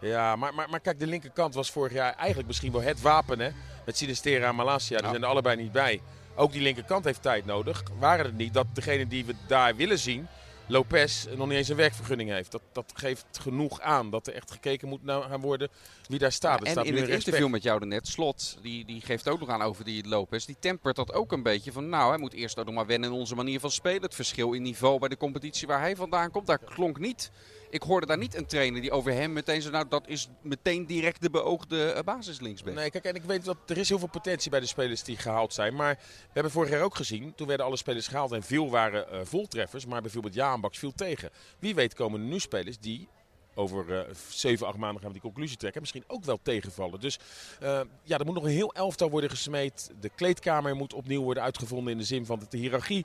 Ja, 0.01 0.37
maar, 0.37 0.55
maar, 0.55 0.71
maar 0.71 0.81
kijk, 0.81 0.99
de 0.99 1.07
linkerkant 1.07 1.55
was 1.55 1.71
vorig 1.71 1.93
jaar 1.93 2.15
eigenlijk 2.15 2.47
misschien 2.47 2.73
wel 2.73 2.83
het 2.83 3.01
wapen, 3.01 3.41
hè? 3.41 3.51
Met 3.87 3.97
Sinistera 3.97 4.49
en 4.49 4.55
Malasia, 4.55 4.99
die 4.99 5.09
zijn 5.09 5.23
er 5.23 5.29
allebei 5.29 5.57
niet 5.57 5.73
bij. 5.73 6.01
Ook 6.35 6.53
die 6.53 6.63
linkerkant 6.63 7.05
heeft 7.05 7.23
tijd 7.23 7.47
nodig. 7.47 7.83
Waren 7.99 8.25
het 8.25 8.37
niet 8.37 8.55
dat 8.55 8.67
degene 8.73 9.07
die 9.07 9.25
we 9.25 9.35
daar 9.47 9.77
willen 9.77 9.99
zien, 9.99 10.29
Lopez, 10.67 11.27
nog 11.37 11.49
niet 11.49 11.57
eens 11.57 11.69
een 11.69 11.77
werkvergunning 11.77 12.31
heeft. 12.31 12.53
Dat, 12.53 12.63
dat 12.73 12.93
geeft 12.95 13.27
genoeg 13.41 13.81
aan 13.81 14.11
dat 14.11 14.27
er 14.27 14.35
echt 14.35 14.51
gekeken 14.51 14.89
moet 14.89 15.01
gaan 15.05 15.41
worden 15.41 15.69
wie 16.09 16.19
daar 16.19 16.33
staat. 16.33 16.59
Ja, 16.59 16.65
en 16.65 16.71
staat 16.71 16.85
in 16.85 16.97
het 16.97 17.09
interview 17.09 17.49
met 17.49 17.63
jou 17.63 17.87
net, 17.87 18.09
Slot, 18.09 18.59
die, 18.63 18.85
die 18.85 19.01
geeft 19.01 19.29
ook 19.29 19.41
nog 19.41 19.49
aan 19.49 19.63
over 19.63 19.85
die 19.85 20.09
Lopez. 20.09 20.45
Die 20.45 20.57
tempert 20.59 20.97
dat 20.97 21.13
ook 21.13 21.33
een 21.33 21.43
beetje 21.43 21.73
van, 21.73 21.89
nou, 21.89 22.09
hij 22.09 22.19
moet 22.19 22.33
eerst 22.33 22.59
ook 22.59 22.67
nog 22.67 22.75
maar 22.75 22.87
wennen 22.87 23.11
in 23.11 23.17
onze 23.17 23.35
manier 23.35 23.61
van 23.61 23.71
spelen. 23.71 24.03
Het 24.03 24.15
verschil 24.15 24.53
in 24.53 24.63
niveau 24.63 24.99
bij 24.99 25.09
de 25.09 25.17
competitie 25.17 25.67
waar 25.67 25.81
hij 25.81 25.97
vandaan 25.97 26.31
komt, 26.31 26.47
daar 26.47 26.59
klonk 26.59 26.99
niet 26.99 27.31
ik 27.75 27.83
hoorde 27.83 28.07
daar 28.07 28.19
niet 28.19 28.35
een 28.35 28.47
trainer 28.47 28.81
die 28.81 28.91
over 28.91 29.13
hem 29.13 29.33
meteen 29.33 29.63
zo, 29.63 29.71
nou 29.71 29.89
dat 29.89 30.09
is 30.09 30.29
meteen 30.43 30.87
direct 30.87 31.23
de 31.23 31.31
beoogde 31.31 31.95
uh, 31.97 32.01
basislinksback. 32.03 32.75
Nee, 32.75 32.91
kijk, 32.91 33.05
en 33.05 33.15
ik 33.15 33.23
weet 33.23 33.45
dat 33.45 33.57
er 33.67 33.79
is 33.79 33.89
heel 33.89 33.99
veel 33.99 34.09
potentie 34.09 34.51
bij 34.51 34.61
de 34.61 34.67
spelers 34.67 35.03
die 35.03 35.17
gehaald 35.17 35.53
zijn. 35.53 35.75
Maar 35.75 35.95
we 35.95 36.31
hebben 36.33 36.53
vorig 36.53 36.71
jaar 36.71 36.83
ook 36.83 36.95
gezien, 36.95 37.35
toen 37.35 37.47
werden 37.47 37.67
alle 37.67 37.77
spelers 37.77 38.09
gehaald 38.09 38.33
en 38.33 38.43
veel 38.43 38.71
waren 38.71 39.07
uh, 39.13 39.21
voltreffers. 39.23 39.87
Maar 39.87 40.03
bijvoorbeeld 40.03 40.35
Jaan 40.35 40.61
Baks 40.61 40.79
viel 40.79 40.93
tegen. 40.93 41.31
Wie 41.59 41.75
weet 41.75 41.95
komen 41.95 42.21
er 42.21 42.27
nu 42.27 42.39
spelers 42.39 42.79
die 42.79 43.09
over 43.55 43.89
uh, 43.89 44.15
7, 44.29 44.67
8 44.67 44.79
maanden 44.79 45.01
gaan 45.01 45.13
we 45.13 45.21
die 45.21 45.31
conclusie 45.31 45.57
trekken. 45.57 45.81
Misschien 45.81 46.05
ook 46.07 46.25
wel 46.25 46.39
tegenvallen. 46.43 47.01
Dus 47.01 47.19
uh, 47.63 47.81
ja, 48.03 48.19
er 48.19 48.25
moet 48.25 48.35
nog 48.35 48.45
een 48.45 48.51
heel 48.51 48.75
elftal 48.75 49.11
worden 49.11 49.31
gesmeed. 49.31 49.91
De 50.01 50.11
kleedkamer 50.15 50.77
moet 50.77 50.95
opnieuw 50.95 51.23
worden 51.23 51.43
uitgevonden 51.43 51.93
in 51.93 51.99
de 51.99 52.05
zin 52.05 52.27
van 52.27 52.47
de 52.49 52.59
hiërarchie 52.59 53.05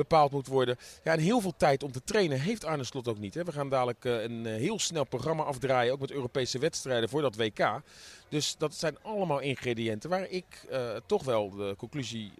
bepaald 0.00 0.32
moet 0.32 0.46
worden. 0.46 0.76
Ja, 1.04 1.12
en 1.12 1.18
heel 1.18 1.40
veel 1.40 1.54
tijd 1.56 1.82
om 1.82 1.92
te 1.92 2.04
trainen 2.04 2.40
heeft 2.40 2.64
Arne 2.64 2.84
Slot 2.84 3.08
ook 3.08 3.18
niet. 3.18 3.34
Hè. 3.34 3.44
We 3.44 3.52
gaan 3.52 3.68
dadelijk 3.68 4.04
uh, 4.04 4.22
een 4.22 4.46
heel 4.46 4.78
snel 4.78 5.04
programma 5.04 5.42
afdraaien, 5.42 5.92
ook 5.92 6.00
met 6.00 6.10
Europese 6.10 6.58
wedstrijden 6.58 7.08
voor 7.08 7.22
dat 7.22 7.36
WK. 7.36 7.80
Dus 8.28 8.56
dat 8.56 8.74
zijn 8.74 8.96
allemaal 9.02 9.40
ingrediënten 9.40 10.10
waar 10.10 10.28
ik 10.28 10.66
uh, 10.70 10.96
toch 11.06 11.24
wel 11.24 11.50
de 11.50 11.74
conclusie 11.78 12.32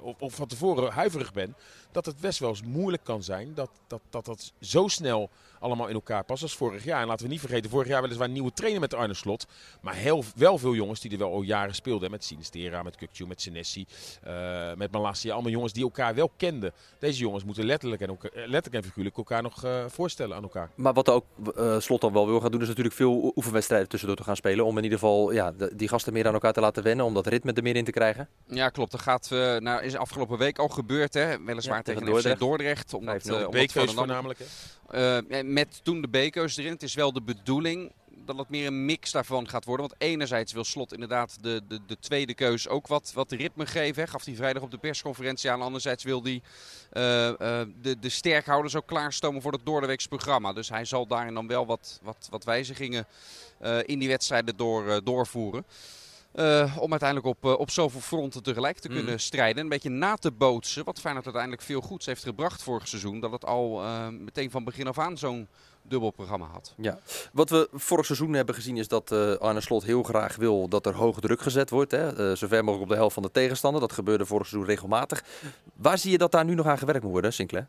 of, 0.00 0.16
of, 0.18 0.34
van 0.34 0.46
tevoren 0.46 0.92
huiverig 0.92 1.32
ben. 1.32 1.56
Dat 1.90 2.06
het 2.06 2.20
best 2.20 2.38
wel 2.38 2.48
eens 2.48 2.62
moeilijk 2.62 3.04
kan 3.04 3.22
zijn 3.22 3.54
dat 3.54 3.70
dat, 3.86 4.00
dat, 4.10 4.24
dat 4.24 4.52
zo 4.60 4.88
snel 4.88 5.30
allemaal 5.62 5.88
in 5.88 5.94
elkaar 5.94 6.24
past 6.24 6.42
als 6.42 6.56
vorig 6.56 6.84
jaar. 6.84 7.00
En 7.00 7.06
laten 7.06 7.26
we 7.26 7.32
niet 7.32 7.40
vergeten, 7.40 7.70
vorig 7.70 7.88
jaar 7.88 8.02
weliswaar 8.02 8.26
een 8.26 8.32
nieuwe 8.32 8.52
trainer 8.52 8.80
met 8.80 8.94
Arne 8.94 9.14
Slot. 9.14 9.46
Maar 9.80 9.94
heel, 9.94 10.24
wel 10.36 10.58
veel 10.58 10.74
jongens 10.74 11.00
die 11.00 11.10
er 11.10 11.18
wel 11.18 11.32
al 11.32 11.42
jaren 11.42 11.74
speelden. 11.74 12.10
Met 12.10 12.24
Sinistera, 12.24 12.82
met 12.82 12.96
Kukcu, 12.96 13.26
met 13.26 13.40
Senesi, 13.40 13.86
uh, 14.26 14.74
met 14.74 14.92
Malassia. 14.92 15.32
Allemaal 15.32 15.50
jongens 15.50 15.72
die 15.72 15.82
elkaar 15.82 16.14
wel 16.14 16.30
kenden. 16.36 16.72
Deze 16.98 17.18
jongens 17.18 17.44
moeten 17.44 17.64
letterlijk 17.64 18.02
en, 18.02 18.08
elkaar, 18.08 18.30
letterlijk 18.34 18.74
en 18.74 18.82
figuurlijk 18.82 19.16
elkaar 19.16 19.42
nog 19.42 19.64
uh, 19.64 19.84
voorstellen 19.88 20.36
aan 20.36 20.42
elkaar. 20.42 20.70
Maar 20.74 20.92
wat 20.92 21.08
ook 21.08 21.24
uh, 21.56 21.80
Slot 21.80 22.00
dan 22.00 22.12
wel 22.12 22.26
wil 22.26 22.40
gaan 22.40 22.50
doen, 22.50 22.62
is 22.62 22.68
natuurlijk 22.68 22.94
veel 22.94 23.32
oefenwedstrijden 23.36 23.88
tussendoor 23.88 24.16
te 24.16 24.24
gaan 24.24 24.36
spelen. 24.36 24.64
Om 24.64 24.76
in 24.76 24.84
ieder 24.84 24.98
geval 24.98 25.32
ja, 25.32 25.52
de, 25.52 25.76
die 25.76 25.88
gasten 25.88 26.12
meer 26.12 26.26
aan 26.26 26.34
elkaar 26.34 26.52
te 26.52 26.60
laten 26.60 26.82
wennen. 26.82 27.06
Om 27.06 27.14
dat 27.14 27.26
ritme 27.26 27.52
er 27.52 27.62
meer 27.62 27.76
in 27.76 27.84
te 27.84 27.90
krijgen. 27.90 28.28
Ja, 28.46 28.68
klopt. 28.68 28.90
Dat 28.90 29.00
gaat, 29.00 29.28
nou, 29.60 29.82
is 29.82 29.96
afgelopen 29.96 30.38
week 30.38 30.58
al 30.58 30.68
gebeurd. 30.68 31.14
Hè? 31.14 31.42
Weliswaar 31.42 31.76
ja, 31.76 31.82
tegen, 31.82 32.00
tegen 32.00 32.14
Dordrecht. 32.14 32.36
FC 32.36 32.40
Dordrecht. 32.40 32.94
Omdat, 32.94 33.26
uh, 33.28 33.46
omdat 33.46 33.72
voornamelijk. 33.72 34.40
Uh, 34.94 35.18
met 35.44 35.80
toen 35.82 36.00
de 36.00 36.08
B-keus 36.08 36.56
erin. 36.56 36.72
Het 36.72 36.82
is 36.82 36.94
wel 36.94 37.12
de 37.12 37.22
bedoeling 37.22 37.92
dat 38.24 38.38
het 38.38 38.48
meer 38.48 38.66
een 38.66 38.84
mix 38.84 39.10
daarvan 39.10 39.48
gaat 39.48 39.64
worden. 39.64 39.88
Want 39.88 40.00
enerzijds 40.00 40.52
wil 40.52 40.64
Slot 40.64 40.92
inderdaad 40.92 41.38
de, 41.40 41.62
de, 41.68 41.80
de 41.86 41.96
tweede 41.98 42.34
keus 42.34 42.68
ook 42.68 42.86
wat, 42.86 43.12
wat 43.14 43.32
ritme 43.32 43.66
geven. 43.66 44.02
Hè. 44.02 44.08
Gaf 44.08 44.24
hij 44.24 44.34
vrijdag 44.34 44.62
op 44.62 44.70
de 44.70 44.78
persconferentie 44.78 45.50
aan. 45.50 45.62
Anderzijds 45.62 46.04
wil 46.04 46.22
hij 46.22 46.42
uh, 46.92 47.26
uh, 47.26 47.34
de, 47.82 47.98
de 47.98 48.08
sterkhouders 48.08 48.76
ook 48.76 48.86
klaarstomen 48.86 49.42
voor 49.42 49.52
het 49.52 49.66
doordeweeks 49.66 50.06
programma. 50.06 50.52
Dus 50.52 50.68
hij 50.68 50.84
zal 50.84 51.06
daarin 51.06 51.34
dan 51.34 51.46
wel 51.46 51.66
wat, 51.66 52.00
wat, 52.02 52.28
wat 52.30 52.44
wijzigingen 52.44 53.06
uh, 53.62 53.78
in 53.84 53.98
die 53.98 54.08
wedstrijden 54.08 54.56
door, 54.56 55.04
doorvoeren. 55.04 55.64
Uh, 56.34 56.76
om 56.78 56.90
uiteindelijk 56.90 57.28
op, 57.28 57.44
uh, 57.44 57.58
op 57.58 57.70
zoveel 57.70 58.00
fronten 58.00 58.42
tegelijk 58.42 58.78
te 58.78 58.88
kunnen 58.88 59.12
mm. 59.12 59.18
strijden. 59.18 59.62
Een 59.62 59.68
beetje 59.68 59.88
na 59.88 60.14
te 60.14 60.30
bootsen. 60.30 60.84
Wat 60.84 61.00
Feyenoord 61.00 61.24
uiteindelijk 61.24 61.64
veel 61.64 61.80
goeds 61.80 62.06
heeft 62.06 62.22
gebracht 62.22 62.62
vorig 62.62 62.88
seizoen. 62.88 63.20
Dat 63.20 63.32
het 63.32 63.44
al 63.44 63.82
uh, 63.82 64.08
meteen 64.08 64.50
van 64.50 64.64
begin 64.64 64.86
af 64.86 64.98
aan 64.98 65.18
zo'n 65.18 65.48
dubbel 65.82 66.10
programma 66.10 66.46
had. 66.46 66.74
Ja. 66.76 66.98
Wat 67.32 67.50
we 67.50 67.68
vorig 67.72 68.06
seizoen 68.06 68.32
hebben 68.32 68.54
gezien 68.54 68.76
is 68.76 68.88
dat 68.88 69.12
Arne 69.40 69.60
Slot 69.60 69.84
heel 69.84 70.02
graag 70.02 70.36
wil 70.36 70.68
dat 70.68 70.86
er 70.86 70.94
hoge 70.94 71.20
druk 71.20 71.40
gezet 71.40 71.70
wordt. 71.70 71.90
Hè? 71.90 72.36
zo 72.36 72.46
ver 72.46 72.64
mogelijk 72.64 72.82
op 72.82 72.88
de 72.88 73.00
helft 73.00 73.14
van 73.14 73.22
de 73.22 73.30
tegenstander. 73.30 73.80
Dat 73.80 73.92
gebeurde 73.92 74.26
vorig 74.26 74.46
seizoen 74.46 74.70
regelmatig. 74.70 75.24
Waar 75.74 75.98
zie 75.98 76.10
je 76.10 76.18
dat 76.18 76.32
daar 76.32 76.44
nu 76.44 76.54
nog 76.54 76.66
aan 76.66 76.78
gewerkt 76.78 77.02
moet 77.02 77.12
worden, 77.12 77.32
Sinclair? 77.32 77.66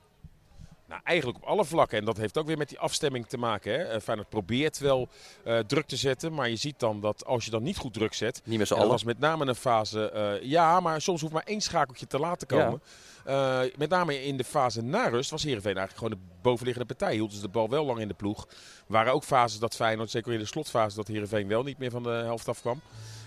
Nou, 0.94 1.06
eigenlijk 1.06 1.38
op 1.38 1.50
alle 1.50 1.66
vlakken. 1.66 1.98
En 1.98 2.06
dat 2.06 2.18
heeft 2.18 2.38
ook 2.38 2.46
weer 2.46 2.58
met 2.58 2.70
die 2.70 2.80
afstemming 2.80 3.28
te 3.28 3.38
maken. 3.38 3.74
Hè. 3.74 4.02
Feyenoord 4.02 4.30
probeert 4.30 4.78
wel 4.80 5.10
uh, 5.46 5.60
druk 5.60 5.86
te 5.86 5.96
zetten. 5.96 6.34
Maar 6.34 6.50
je 6.50 6.56
ziet 6.56 6.80
dan 6.80 7.00
dat 7.00 7.26
als 7.26 7.46
je 7.46 7.52
dan 7.52 7.64
niet 7.64 7.78
goed 7.78 7.94
druk 7.94 8.14
zet. 8.14 8.42
Niet 8.44 8.58
met 8.58 8.68
z'n 8.68 8.74
allen. 8.74 8.86
Dat 8.86 8.94
was 8.94 9.04
met 9.04 9.20
name 9.20 9.46
een 9.46 9.56
fase. 9.56 10.12
Uh, 10.42 10.50
ja, 10.50 10.80
maar 10.80 11.02
soms 11.02 11.22
hoeft 11.22 11.34
maar 11.34 11.44
één 11.44 11.62
schakeltje 11.62 12.08
te 12.08 12.20
laten 12.20 12.48
komen. 12.48 12.82
Ja. 13.26 13.64
Uh, 13.64 13.72
met 13.78 13.90
name 13.90 14.24
in 14.24 14.38
de 14.38 14.44
fase 14.44 14.82
na 14.82 15.08
rust 15.08 15.30
was 15.30 15.44
Heerenveen 15.44 15.78
eigenlijk 15.78 15.98
gewoon 15.98 16.26
de 16.26 16.40
bovenliggende 16.42 16.88
partij. 16.88 17.14
Hield 17.14 17.34
ze 17.34 17.42
de 17.42 17.48
bal 17.48 17.70
wel 17.70 17.86
lang 17.86 18.00
in 18.00 18.08
de 18.08 18.14
ploeg. 18.14 18.46
Er 18.48 18.56
waren 18.88 19.14
ook 19.14 19.24
fases 19.24 19.60
dat 19.60 19.76
Feyenoord, 19.76 20.10
zeker 20.10 20.34
in 20.34 20.40
de 20.40 20.46
slotfase, 20.46 20.96
dat 20.96 21.08
Heerenveen 21.08 21.48
wel 21.48 21.64
niet 21.64 21.78
meer 21.78 21.92
van 21.92 22.04
de 22.04 22.10
helft 22.10 22.48
afkwam. 22.48 22.82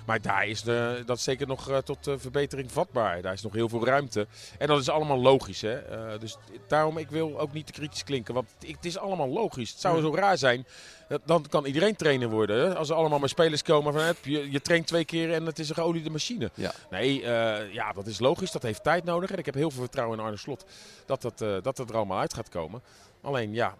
Maar 0.07 0.21
daar 0.21 0.47
is 0.47 0.63
de, 0.63 1.03
dat 1.07 1.17
is 1.17 1.23
zeker 1.23 1.47
nog 1.47 1.71
uh, 1.71 1.79
tot 1.79 2.09
uh, 2.09 2.15
verbetering 2.19 2.73
vatbaar. 2.73 3.23
Daar 3.23 3.33
is 3.33 3.43
nog 3.43 3.53
heel 3.53 3.69
veel 3.69 3.85
ruimte. 3.85 4.27
En 4.59 4.67
dat 4.67 4.81
is 4.81 4.89
allemaal 4.89 5.19
logisch. 5.19 5.61
Hè? 5.61 6.13
Uh, 6.13 6.21
dus 6.21 6.37
daarom, 6.69 6.99
ik 6.99 7.11
wil 7.11 7.41
ook 7.41 7.53
niet 7.53 7.67
te 7.67 7.73
kritisch 7.73 8.05
klinken. 8.05 8.35
Want 8.35 8.49
het 8.67 8.85
is 8.85 8.99
allemaal 8.99 9.29
logisch. 9.29 9.71
Het 9.71 9.81
zou 9.81 10.01
zo 10.01 10.15
raar 10.15 10.39
zijn. 10.39 10.67
Dan 11.25 11.45
kan 11.49 11.65
iedereen 11.65 11.97
trainer 11.97 12.29
worden. 12.29 12.57
Hè? 12.57 12.77
Als 12.77 12.89
er 12.89 12.95
allemaal 12.95 13.19
maar 13.19 13.29
spelers 13.29 13.63
komen 13.63 13.93
van 13.93 14.15
je, 14.23 14.51
je 14.51 14.61
traint 14.61 14.87
twee 14.87 15.05
keer 15.05 15.33
en 15.33 15.47
het 15.47 15.59
is 15.59 15.69
een 15.69 15.75
geoliede 15.75 16.11
machine. 16.11 16.51
Ja. 16.55 16.73
Nee, 16.91 17.21
ja, 17.73 17.93
dat 17.93 18.07
is 18.07 18.19
logisch. 18.19 18.51
Dat 18.51 18.63
heeft 18.63 18.83
tijd 18.83 19.05
nodig. 19.05 19.31
En 19.31 19.39
ik 19.39 19.47
heb 19.47 19.55
heel 19.55 19.71
veel 19.71 19.81
vertrouwen 19.81 20.19
in 20.19 20.25
Arne 20.25 20.37
Slot 20.37 20.65
dat, 21.07 21.23
dat, 21.23 21.39
dat 21.39 21.79
het 21.79 21.89
er 21.89 21.97
allemaal 21.97 22.19
uit 22.19 22.35
gaat 22.35 22.49
komen. 22.49 22.83
Alleen 23.21 23.53
ja, 23.53 23.75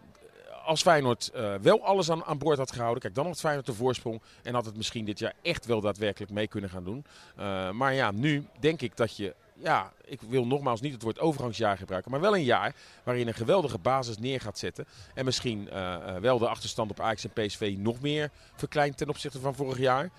als 0.67 0.83
Feyenoord 0.83 1.31
uh, 1.35 1.55
wel 1.55 1.85
alles 1.85 2.11
aan, 2.11 2.25
aan 2.25 2.39
boord 2.39 2.59
had 2.59 2.73
gehouden, 2.73 3.03
kijk, 3.03 3.15
dan 3.15 3.27
had 3.27 3.41
Feyenoord 3.41 3.67
de 3.67 3.75
voorsprong 3.75 4.23
en 4.43 4.55
had 4.55 4.65
het 4.65 4.77
misschien 4.77 5.05
dit 5.05 5.19
jaar 5.19 5.33
echt 5.43 5.67
wel 5.67 5.81
daadwerkelijk 5.81 6.33
mee 6.33 6.47
kunnen 6.47 6.71
gaan 6.71 6.85
doen. 6.85 7.05
Uh, 7.39 7.71
maar 7.71 7.95
ja, 7.95 8.11
nu 8.11 8.47
denk 8.61 8.81
ik 8.81 8.97
dat 8.97 9.17
je, 9.17 9.35
ja, 9.55 9.93
ik 10.05 10.21
wil 10.29 10.47
nogmaals 10.47 10.81
niet 10.81 10.93
het 10.93 11.03
woord 11.03 11.19
overgangsjaar 11.19 11.77
gebruiken, 11.77 12.11
maar 12.11 12.21
wel 12.21 12.37
een 12.37 12.45
jaar 12.45 12.75
waarin 13.03 13.27
een 13.27 13.35
geweldige 13.35 13.79
basis 13.79 14.19
neer 14.19 14.41
gaat 14.41 14.59
zetten. 14.59 14.87
En 15.15 15.25
misschien 15.25 15.69
uh, 15.73 16.17
wel 16.17 16.39
de 16.39 16.49
achterstand 16.49 16.91
op 16.91 17.01
Ajax 17.01 17.25
en 17.25 17.47
PSV 17.47 17.75
nog 17.79 18.01
meer 18.01 18.31
verkleint 18.55 18.97
ten 18.97 19.09
opzichte 19.09 19.41
van 19.41 19.55
vorig 19.55 19.79
jaar. 19.79 20.11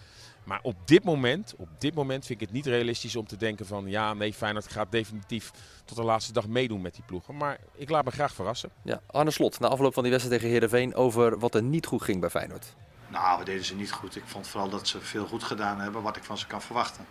Maar 0.47 0.59
op 0.61 0.75
dit 0.85 1.03
moment, 1.03 1.53
op 1.57 1.69
dit 1.77 1.93
moment 1.93 2.25
vind 2.25 2.41
ik 2.41 2.47
het 2.47 2.55
niet 2.55 2.65
realistisch 2.65 3.15
om 3.15 3.27
te 3.27 3.37
denken 3.37 3.65
van 3.65 3.87
ja, 3.87 4.13
nee, 4.13 4.33
Feyenoord 4.33 4.71
gaat 4.71 4.91
definitief 4.91 5.51
tot 5.85 5.97
de 5.97 6.03
laatste 6.03 6.33
dag 6.33 6.47
meedoen 6.47 6.81
met 6.81 6.93
die 6.93 7.03
ploegen. 7.05 7.37
Maar 7.37 7.59
ik 7.73 7.89
laat 7.89 8.05
me 8.05 8.11
graag 8.11 8.33
verrassen. 8.33 8.69
Ja, 8.81 9.01
Arne 9.07 9.31
Slot, 9.31 9.59
na 9.59 9.67
afloop 9.67 9.93
van 9.93 10.03
die 10.03 10.11
wedstrijd 10.11 10.41
tegen 10.41 10.55
Heerenveen 10.55 10.95
over 10.95 11.39
wat 11.39 11.55
er 11.55 11.63
niet 11.63 11.85
goed 11.85 12.01
ging 12.01 12.19
bij 12.19 12.29
Feyenoord. 12.29 12.75
Nou, 13.07 13.39
we 13.39 13.45
deden 13.45 13.65
ze 13.65 13.75
niet 13.75 13.91
goed. 13.91 14.15
Ik 14.15 14.23
vond 14.25 14.47
vooral 14.47 14.69
dat 14.69 14.87
ze 14.87 15.01
veel 15.01 15.25
goed 15.25 15.43
gedaan 15.43 15.79
hebben 15.79 16.01
wat 16.01 16.17
ik 16.17 16.23
van 16.23 16.37
ze 16.37 16.47
kan 16.47 16.61
verwachten. 16.61 17.05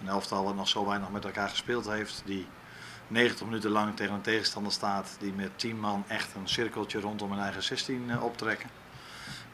Een 0.00 0.08
elftal 0.08 0.44
wat 0.44 0.54
nog 0.54 0.68
zo 0.68 0.86
weinig 0.86 1.10
met 1.10 1.24
elkaar 1.24 1.48
gespeeld 1.48 1.88
heeft, 1.88 2.22
die 2.24 2.46
90 3.08 3.46
minuten 3.46 3.70
lang 3.70 3.96
tegen 3.96 4.14
een 4.14 4.20
tegenstander 4.20 4.72
staat, 4.72 5.16
die 5.20 5.32
met 5.32 5.58
10 5.58 5.80
man 5.80 6.04
echt 6.08 6.34
een 6.34 6.48
cirkeltje 6.48 7.00
rondom 7.00 7.30
hun 7.30 7.40
eigen 7.40 7.62
16 7.62 8.08
uh, 8.08 8.24
optrekken. 8.24 8.68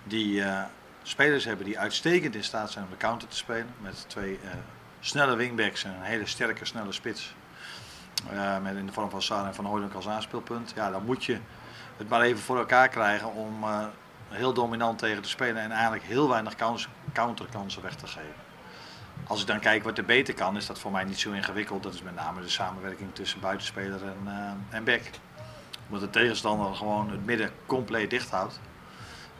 Die 0.04 0.40
uh, 0.40 0.64
spelers 1.08 1.44
hebben 1.44 1.64
die 1.64 1.78
uitstekend 1.78 2.34
in 2.34 2.44
staat 2.44 2.70
zijn 2.70 2.84
om 2.84 2.90
de 2.90 2.96
counter 2.96 3.28
te 3.28 3.36
spelen. 3.36 3.74
Met 3.80 4.04
twee 4.08 4.38
uh, 4.44 4.50
snelle 5.00 5.36
wingbacks 5.36 5.84
en 5.84 5.90
een 5.90 6.02
hele 6.02 6.26
sterke, 6.26 6.64
snelle 6.64 6.92
spits. 6.92 7.34
Uh, 8.32 8.58
met 8.58 8.76
in 8.76 8.86
de 8.86 8.92
vorm 8.92 9.10
van 9.10 9.22
Saar 9.22 9.46
en 9.46 9.54
Van 9.54 9.64
Hooydonk 9.64 9.94
als 9.94 10.08
aanspeelpunt. 10.08 10.72
Ja, 10.74 10.90
dan 10.90 11.04
moet 11.04 11.24
je 11.24 11.38
het 11.96 12.08
maar 12.08 12.20
even 12.20 12.40
voor 12.40 12.58
elkaar 12.58 12.88
krijgen 12.88 13.32
om 13.32 13.64
uh, 13.64 13.86
heel 14.28 14.52
dominant 14.52 14.98
tegen 14.98 15.22
te 15.22 15.28
spelen 15.28 15.62
en 15.62 15.70
eigenlijk 15.70 16.02
heel 16.02 16.28
weinig 16.28 16.54
kans, 16.54 16.88
counterkansen 17.12 17.82
weg 17.82 17.94
te 17.94 18.06
geven. 18.06 18.46
Als 19.26 19.40
ik 19.40 19.46
dan 19.46 19.60
kijk 19.60 19.84
wat 19.84 19.98
er 19.98 20.04
beter 20.04 20.34
kan, 20.34 20.56
is 20.56 20.66
dat 20.66 20.78
voor 20.78 20.90
mij 20.90 21.04
niet 21.04 21.18
zo 21.18 21.30
ingewikkeld. 21.30 21.82
Dat 21.82 21.94
is 21.94 22.02
met 22.02 22.14
name 22.14 22.40
de 22.40 22.48
samenwerking 22.48 23.14
tussen 23.14 23.40
buitenspeler 23.40 24.02
en, 24.02 24.28
en 24.70 24.84
back. 24.84 25.02
Omdat 25.86 26.00
de 26.00 26.20
tegenstander 26.20 26.74
gewoon 26.74 27.10
het 27.10 27.26
midden 27.26 27.50
compleet 27.66 28.10
dicht 28.10 28.30
houdt. 28.30 28.60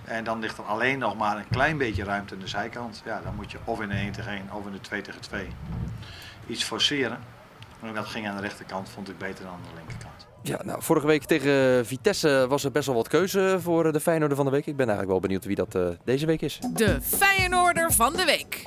En 0.08 0.24
dan 0.24 0.38
ligt 0.38 0.58
er 0.58 0.64
alleen 0.64 0.98
nog 0.98 1.16
maar 1.16 1.36
een 1.36 1.48
klein 1.50 1.78
beetje 1.78 2.04
ruimte 2.04 2.34
aan 2.34 2.40
de 2.40 2.48
zijkant. 2.48 3.02
Ja, 3.04 3.20
dan 3.24 3.34
moet 3.34 3.50
je 3.50 3.58
of 3.64 3.80
in 3.80 3.88
de 3.88 3.94
1 3.94 4.12
tegen 4.12 4.32
1 4.32 4.42
of 4.52 4.66
in 4.66 4.72
de 4.72 4.80
2 4.80 5.00
tegen 5.00 5.20
2 5.20 5.48
iets 6.46 6.64
forceren. 6.64 7.18
En 7.82 7.94
dat 7.94 8.06
ging 8.06 8.28
aan 8.28 8.36
de 8.36 8.42
rechterkant, 8.42 8.88
vond 8.88 9.08
ik 9.08 9.18
beter 9.18 9.44
dan 9.44 9.52
aan 9.52 9.62
de 9.62 9.76
linkerkant. 9.76 10.26
Ja, 10.42 10.60
nou, 10.64 10.82
vorige 10.82 11.06
week 11.06 11.24
tegen 11.24 11.86
Vitesse 11.86 12.46
was 12.48 12.64
er 12.64 12.70
best 12.70 12.86
wel 12.86 12.94
wat 12.94 13.08
keuze 13.08 13.58
voor 13.60 13.92
de 13.92 14.00
Feyenoorder 14.00 14.36
van 14.36 14.46
de 14.46 14.52
week. 14.52 14.66
Ik 14.66 14.76
ben 14.76 14.88
eigenlijk 14.88 15.10
wel 15.10 15.20
benieuwd 15.20 15.44
wie 15.44 15.56
dat 15.56 15.74
uh, 15.74 15.88
deze 16.04 16.26
week 16.26 16.40
is. 16.40 16.58
De 16.72 17.00
Feyenoorder 17.02 17.92
van 17.92 18.12
de 18.12 18.24
week. 18.24 18.62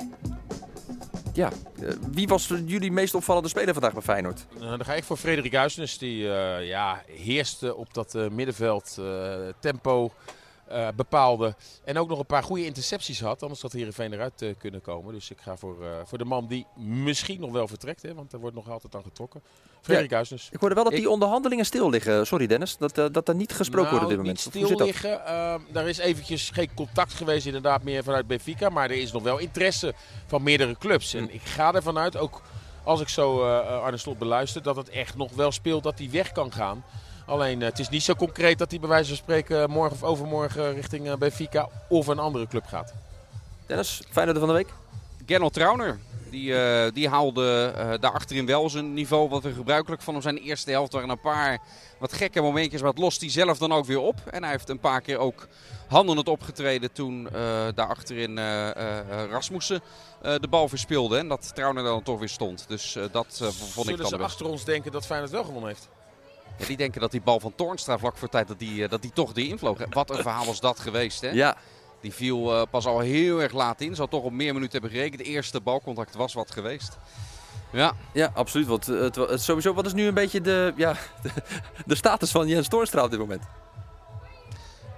Ja, 1.32 1.50
uh, 1.80 1.90
wie 2.12 2.28
was 2.28 2.52
jullie 2.66 2.92
meest 2.92 3.14
opvallende 3.14 3.48
speler 3.48 3.72
vandaag 3.72 3.92
bij 3.92 4.02
Feyenoord? 4.02 4.46
Uh, 4.54 4.60
dan 4.60 4.84
ga 4.84 4.94
ik 4.94 5.04
voor 5.04 5.16
Frederik 5.16 5.54
Huisnes. 5.54 5.98
Die 5.98 6.16
ja, 6.60 7.02
heerste 7.06 7.74
op 7.74 7.94
dat 7.94 8.14
middenveld. 8.30 8.98
tempo, 9.60 10.12
uh, 10.72 10.88
bepaalde. 10.96 11.54
En 11.84 11.98
ook 11.98 12.08
nog 12.08 12.18
een 12.18 12.26
paar 12.26 12.42
goede 12.42 12.64
intercepties 12.64 13.20
had. 13.20 13.42
Anders 13.42 13.62
had 13.62 13.72
Heerenveen 13.72 14.12
eruit 14.12 14.42
uh, 14.42 14.54
kunnen 14.58 14.80
komen. 14.80 15.12
Dus 15.12 15.30
ik 15.30 15.40
ga 15.40 15.56
voor, 15.56 15.76
uh, 15.80 15.88
voor 16.04 16.18
de 16.18 16.24
man 16.24 16.46
die 16.46 16.66
misschien 16.76 17.40
nog 17.40 17.50
wel 17.52 17.68
vertrekt. 17.68 18.02
Hè, 18.02 18.14
want 18.14 18.32
er 18.32 18.38
wordt 18.38 18.56
nog 18.56 18.70
altijd 18.70 18.94
aan 18.94 19.02
getrokken. 19.02 19.42
Frederik 19.80 20.10
ja, 20.10 20.16
Huisnes. 20.16 20.48
Ik 20.52 20.60
hoorde 20.60 20.74
wel 20.74 20.84
dat 20.84 20.92
ik... 20.92 20.98
die 20.98 21.10
onderhandelingen 21.10 21.64
stil 21.64 21.90
liggen. 21.90 22.26
Sorry 22.26 22.46
Dennis. 22.46 22.76
Dat, 22.76 22.94
dat 22.94 23.28
er 23.28 23.34
niet 23.34 23.52
gesproken 23.52 23.92
nou, 23.92 23.98
wordt 23.98 24.04
op 24.04 24.10
dit 24.10 24.18
moment. 24.18 24.54
Niet 24.54 24.66
stil 24.66 24.86
liggen. 24.86 25.20
daar 25.72 25.88
is 25.88 25.98
eventjes 25.98 26.50
geen 26.50 26.74
contact 26.74 27.12
geweest 27.12 27.46
inderdaad 27.46 27.82
meer 27.82 28.04
vanuit 28.04 28.26
Benfica. 28.26 28.68
Maar 28.68 28.90
er 28.90 28.96
is 28.96 29.12
nog 29.12 29.22
wel 29.22 29.38
interesse 29.38 29.94
van 30.26 30.42
meerdere 30.42 30.78
clubs. 30.78 31.14
En 31.14 31.34
ik 31.34 31.42
ga 31.42 31.74
ervan 31.74 31.98
uit, 31.98 32.16
ook 32.16 32.42
als 32.84 33.00
ik 33.00 33.08
zo 33.08 33.48
Arne 33.60 33.96
Slot 33.96 34.18
beluister, 34.18 34.62
dat 34.62 34.76
het 34.76 34.88
echt 34.88 35.16
nog 35.16 35.32
wel 35.34 35.52
speelt 35.52 35.82
dat 35.82 35.98
hij 35.98 36.10
weg 36.10 36.32
kan 36.32 36.52
gaan. 36.52 36.84
Alleen 37.26 37.60
het 37.60 37.78
is 37.78 37.88
niet 37.88 38.02
zo 38.02 38.14
concreet 38.14 38.58
dat 38.58 38.70
hij 38.70 38.80
bij 38.80 38.88
wijze 38.88 39.08
van 39.08 39.16
spreken 39.16 39.70
morgen 39.70 39.96
of 39.96 40.02
overmorgen 40.02 40.74
richting 40.74 41.18
Benfica 41.18 41.68
of 41.88 42.06
een 42.06 42.18
andere 42.18 42.46
club 42.46 42.66
gaat. 42.66 42.92
Dennis, 43.66 44.02
Feyenoord 44.10 44.38
van 44.38 44.48
de 44.48 44.54
week? 44.54 44.68
Gernot 45.26 45.52
Trauner. 45.52 45.98
Die, 46.30 46.50
uh, 46.50 46.84
die 46.92 47.08
haalde 47.08 47.74
uh, 47.76 47.92
daar 48.00 48.12
achterin 48.12 48.46
wel 48.46 48.70
zijn 48.70 48.94
niveau 48.94 49.28
wat 49.28 49.42
we 49.42 49.52
gebruikelijk 49.52 50.02
van 50.02 50.12
hem 50.12 50.22
zijn 50.22 50.36
eerste 50.36 50.70
helft. 50.70 50.92
waren 50.92 51.08
een 51.08 51.20
paar 51.20 51.58
wat 51.98 52.12
gekke 52.12 52.40
momentjes, 52.40 52.80
maar 52.80 52.90
het 52.90 52.98
lost 52.98 53.20
hij 53.20 53.30
zelf 53.30 53.58
dan 53.58 53.72
ook 53.72 53.84
weer 53.84 54.00
op. 54.00 54.16
En 54.30 54.42
hij 54.42 54.52
heeft 54.52 54.68
een 54.68 54.78
paar 54.78 55.00
keer 55.00 55.18
ook 55.18 55.46
handelend 55.88 56.28
opgetreden 56.28 56.92
toen 56.92 57.22
uh, 57.24 57.30
daar 57.74 57.86
achterin 57.86 58.38
Rasmussen 59.30 59.80
de 60.22 60.48
bal 60.50 60.68
verspeelde. 60.68 61.18
En 61.18 61.28
dat 61.28 61.54
Trauner 61.54 61.84
dan 61.84 62.02
toch 62.02 62.18
weer 62.18 62.28
stond. 62.28 62.64
Dus 62.68 62.98
dat 63.12 63.26
vond 63.38 63.72
Zullen 63.72 63.90
ik 63.90 63.96
dan 63.96 64.08
ze 64.08 64.18
achter 64.18 64.46
ons 64.46 64.64
denken 64.64 64.92
dat 64.92 65.06
Feyenoord 65.06 65.30
wel 65.32 65.44
gewonnen 65.44 65.68
heeft? 65.68 65.88
Ja, 66.58 66.66
die 66.66 66.76
denken 66.76 67.00
dat 67.00 67.10
die 67.10 67.20
bal 67.20 67.40
van 67.40 67.54
Toornstra 67.54 67.98
vlak 67.98 68.16
voor 68.16 68.28
tijd 68.28 68.48
dat 68.48 68.58
die, 68.58 68.88
dat 68.88 69.02
die 69.02 69.12
toch 69.12 69.32
die 69.32 69.48
invloog. 69.48 69.78
Wat 69.90 70.10
een 70.10 70.22
verhaal 70.22 70.46
was 70.46 70.60
dat 70.60 70.80
geweest, 70.80 71.20
hè? 71.20 71.30
Ja. 71.30 71.56
Die 72.00 72.12
viel 72.12 72.54
uh, 72.54 72.62
pas 72.70 72.86
al 72.86 72.98
heel 72.98 73.42
erg 73.42 73.52
laat 73.52 73.80
in. 73.80 73.94
Zal 73.94 74.08
toch 74.08 74.22
op 74.22 74.32
meer 74.32 74.52
minuten 74.52 74.72
hebben 74.72 74.90
gerekend. 74.90 75.20
Het 75.20 75.28
eerste 75.28 75.60
balcontact 75.60 76.14
was 76.14 76.34
wat 76.34 76.50
geweest. 76.50 76.98
Ja, 77.72 77.92
ja 78.12 78.30
absoluut. 78.34 78.66
Want 78.66 78.86
het, 78.86 79.18
sowieso, 79.34 79.74
wat 79.74 79.86
is 79.86 79.92
nu 79.92 80.06
een 80.06 80.14
beetje 80.14 80.40
de, 80.40 80.72
ja, 80.76 80.96
de, 81.22 81.30
de 81.86 81.94
status 81.94 82.30
van 82.30 82.48
Jens 82.48 82.68
Toornstra 82.68 83.04
op 83.04 83.10
dit 83.10 83.18
moment? 83.18 83.42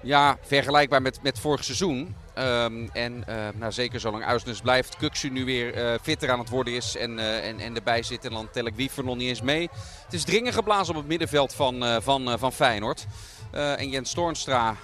Ja, 0.05 0.39
vergelijkbaar 0.41 1.03
met, 1.03 1.23
met 1.23 1.39
vorig 1.39 1.65
seizoen. 1.65 2.15
Um, 2.39 2.91
en 2.93 3.25
uh, 3.29 3.49
nou, 3.55 3.73
zeker 3.73 4.01
zolang 4.01 4.25
Uisnes 4.25 4.61
blijft, 4.61 4.97
Kuksu 4.97 5.31
nu 5.31 5.45
weer 5.45 5.77
uh, 5.77 5.95
fitter 6.03 6.31
aan 6.31 6.39
het 6.39 6.49
worden 6.49 6.75
is 6.75 6.97
en, 6.97 7.19
uh, 7.19 7.49
en, 7.49 7.59
en 7.61 7.75
erbij 7.75 8.03
zit. 8.03 8.25
En 8.25 8.31
dan 8.31 8.51
tel 8.51 8.65
ik 8.65 8.75
Wiever 8.75 9.05
nog 9.05 9.17
niet 9.17 9.29
eens 9.29 9.43
mee. 9.43 9.71
Het 10.05 10.13
is 10.13 10.25
dringen 10.25 10.53
geblazen 10.53 10.95
op 10.95 11.01
het 11.01 11.09
middenveld 11.09 11.55
van, 11.55 12.03
van, 12.03 12.39
van 12.39 12.53
Feyenoord. 12.53 13.07
en 13.53 13.89
Jens 13.89 14.13
Toornstra, 14.13 14.77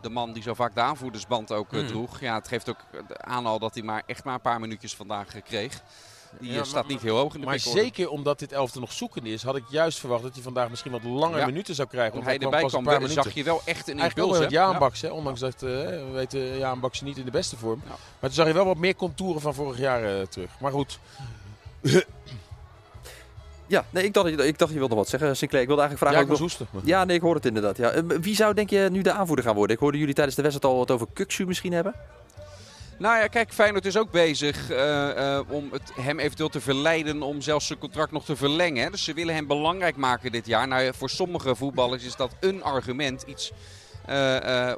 de 0.00 0.10
man 0.10 0.32
die 0.32 0.42
zo 0.42 0.54
vaak 0.54 0.74
de 0.74 0.80
aanvoerdersband 0.80 1.52
ook 1.52 1.70
Hmm. 1.70 1.86
droeg. 1.86 2.20
Ja, 2.20 2.34
het 2.34 2.48
geeft 2.48 2.68
ook 2.68 2.80
aan 3.16 3.46
al 3.46 3.58
dat 3.58 3.74
hij 3.74 3.82
maar 3.82 4.02
echt 4.06 4.24
maar 4.24 4.34
een 4.34 4.40
paar 4.40 4.60
minuutjes 4.60 4.94
vandaag 4.94 5.42
kreeg. 5.44 5.82
Die 6.38 6.50
Ja, 6.50 6.56
maar- 6.56 6.66
staat 6.66 6.86
niet 6.86 7.02
heel 7.02 7.16
hoog 7.16 7.34
in 7.34 7.40
de 7.40 7.46
Maar 7.46 7.58
zeker 7.58 8.08
omdat 8.08 8.38
dit 8.38 8.52
elfte 8.52 8.80
nog 8.80 8.92
zoekende 8.92 9.30
is, 9.30 9.42
had 9.42 9.56
ik 9.56 9.64
juist 9.70 9.98
verwacht 9.98 10.22
dat 10.22 10.34
hij 10.34 10.42
vandaag 10.42 10.70
misschien 10.70 10.92
wat 10.92 11.02
langere 11.04 11.40
Ja. 11.40 11.46
minuten 11.46 11.74
zou 11.74 11.88
krijgen. 11.88 12.12
Want 12.14 12.24
hij 12.26 12.38
kwam 12.38 12.52
erbij 12.52 12.68
kwam, 12.68 12.84
paar 12.84 13.00
minuten. 13.00 13.22
zag 13.22 13.32
je 13.34 13.42
wel 13.44 13.60
echt 13.64 13.88
een 13.88 13.98
Eigenlijk 13.98 14.16
impuls. 14.28 14.38
met 14.38 14.58
hè? 14.58 14.64
Jaan 14.64 14.78
Baks, 14.78 15.00
hè? 15.00 15.08
ondanks 15.08 15.40
dat 15.40 15.54
eh, 15.54 15.60
we 15.60 16.10
weten 16.12 16.58
Jaan 16.58 16.80
Baks 16.80 17.00
niet 17.00 17.16
in 17.16 17.24
de 17.24 17.30
beste 17.30 17.56
vorm. 17.56 17.80
Ja. 17.84 17.88
Maar 17.90 17.98
toen 18.20 18.32
zag 18.32 18.46
je 18.46 18.52
wel 18.52 18.64
wat 18.64 18.76
meer 18.76 18.94
contouren 18.96 19.40
van 19.40 19.54
vorig 19.54 19.78
jaar 19.78 20.04
eh, 20.20 20.26
terug. 20.26 20.50
Maar 20.60 20.72
goed, 20.72 20.98
Ja, 23.66 23.84
nee, 23.90 24.04
ik 24.04 24.14
dacht, 24.14 24.26
ik 24.26 24.58
dacht 24.58 24.72
je 24.72 24.78
wilde 24.78 24.94
wat 24.94 25.08
zeggen, 25.08 25.36
Sinclair. 25.36 25.62
Ik 25.62 25.68
wilde 25.68 25.82
eigenlijk 25.82 26.12
ja, 26.12 26.18
vragen 26.20 26.34
ik 26.36 26.40
nog... 26.40 26.58
hoesten. 26.58 26.88
Ja, 26.88 27.04
nee, 27.04 27.16
ik 27.16 27.22
hoor 27.22 27.34
het 27.34 27.46
inderdaad. 27.46 27.76
Ja. 27.76 27.90
Eh, 27.90 28.02
Wie 28.20 28.34
zou 28.34 28.54
denk 28.54 28.70
je 28.70 28.88
nu 28.92 29.02
de 29.02 29.12
aanvoerder 29.12 29.44
gaan 29.44 29.54
worden? 29.54 29.76
Ik 29.76 29.82
hoorde 29.82 29.98
jullie 29.98 30.14
tijdens 30.14 30.36
de 30.36 30.42
wedstrijd 30.42 30.72
al 30.72 30.78
wat 30.80 30.90
over 30.90 31.06
Kuksu 31.12 31.46
misschien 31.46 31.72
hebben. 31.72 31.94
Nou 33.00 33.18
ja, 33.18 33.26
kijk, 33.26 33.52
Feyenoord 33.52 33.86
is 33.86 33.96
ook 33.96 34.10
bezig 34.10 34.70
eh, 34.70 35.36
eh, 35.36 35.50
om 35.50 35.68
het, 35.72 35.92
hem 35.94 36.18
eventueel 36.18 36.48
te 36.48 36.60
verleiden 36.60 37.22
om 37.22 37.40
zelfs 37.40 37.66
zijn 37.66 37.78
contract 37.78 38.12
nog 38.12 38.24
te 38.24 38.36
verlengen. 38.36 38.82
hè. 38.84 38.90
Dus 38.90 39.04
ze 39.04 39.12
willen 39.12 39.34
hem 39.34 39.46
belangrijk 39.46 39.96
maken 39.96 40.32
dit 40.32 40.46
jaar. 40.46 40.68
Nou 40.68 40.94
voor 40.94 41.10
sommige 41.10 41.56
voetballers 41.56 42.04
is 42.04 42.16
dat 42.16 42.34
een 42.40 42.62
argument, 42.62 43.22
iets 43.22 43.52
eh, 44.06 44.72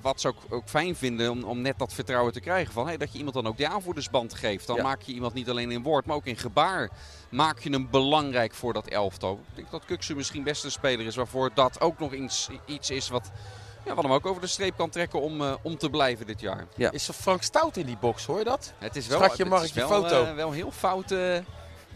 wat 0.00 0.20
ze 0.20 0.28
ook, 0.28 0.36
ook 0.48 0.68
fijn 0.68 0.96
vinden 0.96 1.30
om, 1.30 1.42
om 1.42 1.60
net 1.60 1.78
dat 1.78 1.92
vertrouwen 1.92 2.32
te 2.32 2.40
krijgen. 2.40 2.72
Van, 2.72 2.86
hey, 2.86 2.96
dat 2.96 3.12
je 3.12 3.18
iemand 3.18 3.34
dan 3.36 3.46
ook 3.46 3.56
die 3.56 3.68
aanvoerdersband 3.68 4.34
geeft. 4.34 4.66
Dan 4.66 4.76
Ja. 4.76 4.82
maak 4.82 5.02
je 5.02 5.12
iemand 5.12 5.34
niet 5.34 5.50
alleen 5.50 5.70
in 5.70 5.82
woord, 5.82 6.06
maar 6.06 6.16
ook 6.16 6.26
in 6.26 6.36
gebaar. 6.36 6.90
Maak 7.30 7.58
je 7.58 7.70
hem 7.70 7.88
belangrijk 7.90 8.54
voor 8.54 8.72
dat 8.72 8.86
elftal. 8.88 9.40
Ik 9.50 9.56
denk 9.56 9.70
dat 9.70 9.84
Kuksu 9.84 10.14
misschien 10.14 10.42
best 10.42 10.64
een 10.64 10.70
speler 10.70 11.06
is 11.06 11.16
waarvoor 11.16 11.50
dat 11.54 11.80
ook 11.80 11.98
nog 11.98 12.12
iets, 12.12 12.48
iets 12.66 12.90
is 12.90 13.08
wat, 13.08 13.30
ja, 13.84 13.94
wat 13.94 14.04
hem 14.04 14.12
ook 14.12 14.26
over 14.26 14.40
de 14.40 14.46
streep 14.46 14.76
kan 14.76 14.90
trekken 14.90 15.20
om, 15.20 15.40
eh, 15.40 15.54
om 15.62 15.78
te 15.78 15.90
blijven 15.90 16.26
dit 16.26 16.40
jaar. 16.40 16.66
Is 16.90 17.08
er 17.08 17.14
Frank 17.14 17.42
Stout 17.42 17.76
in 17.76 17.86
die 17.86 17.96
box, 18.00 18.24
hoor 18.24 18.38
je 18.38 18.44
dat? 18.44 18.72
Het 18.78 18.96
is 18.96 19.06
wel, 19.06 19.18
Schatje, 19.18 19.42
het 19.42 19.52
mag 19.52 19.62
is 19.62 19.68
ik 19.68 19.74
je 19.74 19.88
wel, 19.88 20.02
foto? 20.02 20.24
eh, 20.24 20.34
wel 20.34 20.50
heel 20.50 20.70
foute 20.70 21.44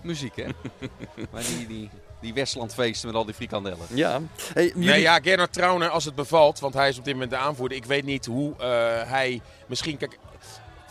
muziek, 0.03 0.37
hè? 0.37 0.47
maar 1.33 1.43
die, 1.43 1.67
die, 1.67 1.91
die 2.21 2.35
Westlandfeesten 2.35 3.09
met 3.09 3.17
al 3.17 3.25
die 3.25 3.35
frikandellen. 3.35 3.87
Ja. 3.89 4.21
Hey, 4.55 4.67
jullie... 4.67 4.89
Nee, 4.89 5.01
ja, 5.01 5.19
Gernot 5.21 5.53
Trauner 5.53 5.89
als 5.89 6.05
het 6.05 6.15
bevalt, 6.15 6.61
want 6.61 6.75
hij 6.75 6.89
is 6.89 6.99
op 6.99 7.05
dit 7.05 7.13
moment 7.13 7.31
de 7.31 7.37
aanvoerder. 7.37 7.77
Ik 7.77 7.85
weet 7.85 8.05
niet 8.05 8.27
hoe 8.27 8.53
eh, 8.59 8.67
hij 9.11 9.41
misschien... 9.67 9.97
Kijk, 9.97 10.19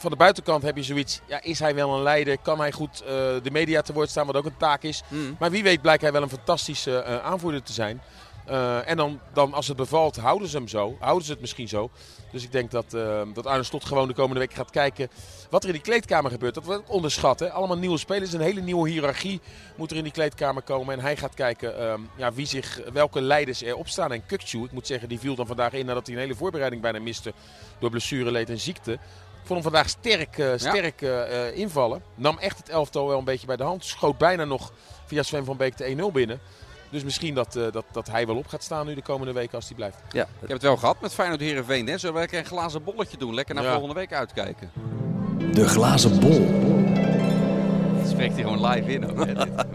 van 0.04 0.12
de 0.12 0.18
buitenkant 0.18 0.64
heb 0.64 0.76
je 0.76 0.84
zoiets, 0.84 1.22
ja, 1.26 1.42
is 1.42 1.60
hij 1.60 1.76
wel 1.76 1.94
een 1.94 2.02
leider? 2.02 2.38
Kan 2.38 2.60
hij 2.60 2.72
goed 2.72 3.02
eh, 3.02 3.08
de 3.44 3.52
media 3.52 3.82
te 3.82 3.94
woord 3.94 4.10
staan, 4.10 4.26
wat 4.26 4.36
ook 4.36 4.46
een 4.46 4.58
taak 4.58 4.84
is? 4.84 5.04
Mm. 5.08 5.36
Maar 5.40 5.52
wie 5.52 5.64
weet 5.64 5.82
blijkt 5.82 6.02
hij 6.02 6.12
wel 6.12 6.22
een 6.22 6.30
fantastische 6.30 6.98
eh, 6.98 7.18
aanvoerder 7.18 7.64
te 7.64 7.74
zijn. 7.74 8.02
Uh, 8.50 8.90
en 8.90 8.98
dan, 8.98 9.20
dan 9.34 9.54
als 9.54 9.68
het 9.68 9.78
bevalt, 9.78 10.16
houden 10.16 10.48
ze 10.48 10.58
hem 10.58 10.68
zo. 10.68 10.98
Houden 11.00 11.26
ze 11.26 11.32
het 11.32 11.42
misschien 11.42 11.68
zo. 11.68 11.90
Dus 12.32 12.44
ik 12.44 12.52
denk 12.52 12.72
dat, 12.72 12.94
uh, 12.94 13.22
dat 13.34 13.46
Arne 13.46 13.64
Slot 13.64 13.86
gewoon 13.86 14.08
de 14.08 14.14
komende 14.14 14.40
week 14.40 14.54
gaat 14.54 14.70
kijken 14.70 15.10
wat 15.50 15.64
er 15.64 15.70
in 15.70 15.76
die 15.76 15.84
kleedkamer 15.84 16.32
gebeurt. 16.32 16.54
Dat 16.54 16.64
wordt 16.64 16.90
onderschat. 16.90 17.40
Hè? 17.40 17.52
Allemaal 17.52 17.78
nieuwe 17.78 17.98
spelers. 17.98 18.34
Een 18.34 18.42
hele 18.42 18.62
nieuwe 18.62 18.90
hiërarchie 18.90 19.42
moet 19.76 19.92
er 19.92 19.98
in 19.98 20.04
die 20.04 20.12
kleedkamer 20.12 20.62
komen. 20.62 20.96
En 20.96 21.02
hij 21.02 21.18
gaat 21.18 21.34
kijken 21.34 21.80
uh, 21.80 21.94
ja, 22.16 22.34
wie 22.34 22.46
zich, 22.46 22.82
welke 22.94 23.22
leiders 23.22 23.64
er 23.64 23.76
opstaan. 23.76 24.12
En 24.12 24.26
Kukcu, 24.26 24.64
ik 24.64 24.72
moet 24.72 24.88
zeggen, 24.88 25.10
die 25.10 25.20
viel 25.20 25.36
dan 25.36 25.48
vandaag 25.48 25.74
in 25.74 25.86
nadat 25.86 26.06
hij 26.06 26.16
een 26.16 26.22
hele 26.22 26.36
voorbereiding 26.36 26.82
bijna 26.82 27.00
miste. 27.00 27.34
Door 27.80 27.90
blessureleed 27.90 28.50
en 28.50 28.60
ziekte. 28.60 28.92
Ik 28.92 29.50
vond 29.50 29.64
hem 29.64 29.72
vandaag 29.72 29.90
sterk, 29.90 30.38
uh, 30.38 30.54
sterk 30.56 31.00
ja. 31.00 31.26
invallen. 31.46 32.04
Nam 32.16 32.38
echt 32.38 32.58
het 32.58 32.70
elftal 32.70 33.08
wel 33.08 33.18
een 33.18 33.24
beetje 33.24 33.48
bij 33.48 33.56
de 33.56 33.64
hand. 33.64 33.86
Schoot 33.86 34.18
bijna 34.18 34.46
nog 34.46 34.72
via 35.06 35.24
Sven 35.24 35.46
van 35.46 35.58
Beek 35.58 35.78
de 35.78 36.10
1-0 36.10 36.12
binnen. 36.14 36.40
Dus 36.94 37.04
misschien 37.04 37.34
dat, 37.34 37.56
uh, 37.56 37.64
dat, 37.72 37.86
dat 37.92 38.08
hij 38.08 38.26
wel 38.26 38.36
op 38.36 38.48
gaat 38.48 38.64
staan 38.64 38.86
nu 38.86 38.96
de 38.96 39.02
komende 39.02 39.34
weken 39.34 39.56
als 39.56 39.66
hij 39.66 39.76
blijft. 39.76 39.98
Ja. 40.12 40.22
Ik 40.22 40.28
heb 40.40 40.50
het 40.50 40.62
wel 40.62 40.78
gehad 40.78 41.02
met 41.02 41.14
Feyenoord 41.14 41.42
Heerenveen. 41.42 41.88
Hè? 41.88 41.98
Zullen 41.98 42.16
we 42.16 42.22
lekker 42.22 42.40
een 42.40 42.46
glazen 42.46 42.84
bolletje 42.84 43.18
doen? 43.18 43.34
Lekker 43.34 43.56
naar 43.56 43.64
ja. 43.64 43.72
volgende 43.72 43.96
week 43.96 44.14
uitkijken. 44.14 44.72
De 45.54 45.68
glazen 45.68 46.20
bol. 46.20 46.48
Dat 47.98 48.10
spreekt 48.10 48.34
hij 48.34 48.44
gewoon 48.44 48.66
live 48.68 48.92
in. 48.92 49.10
Ook, 49.10 49.26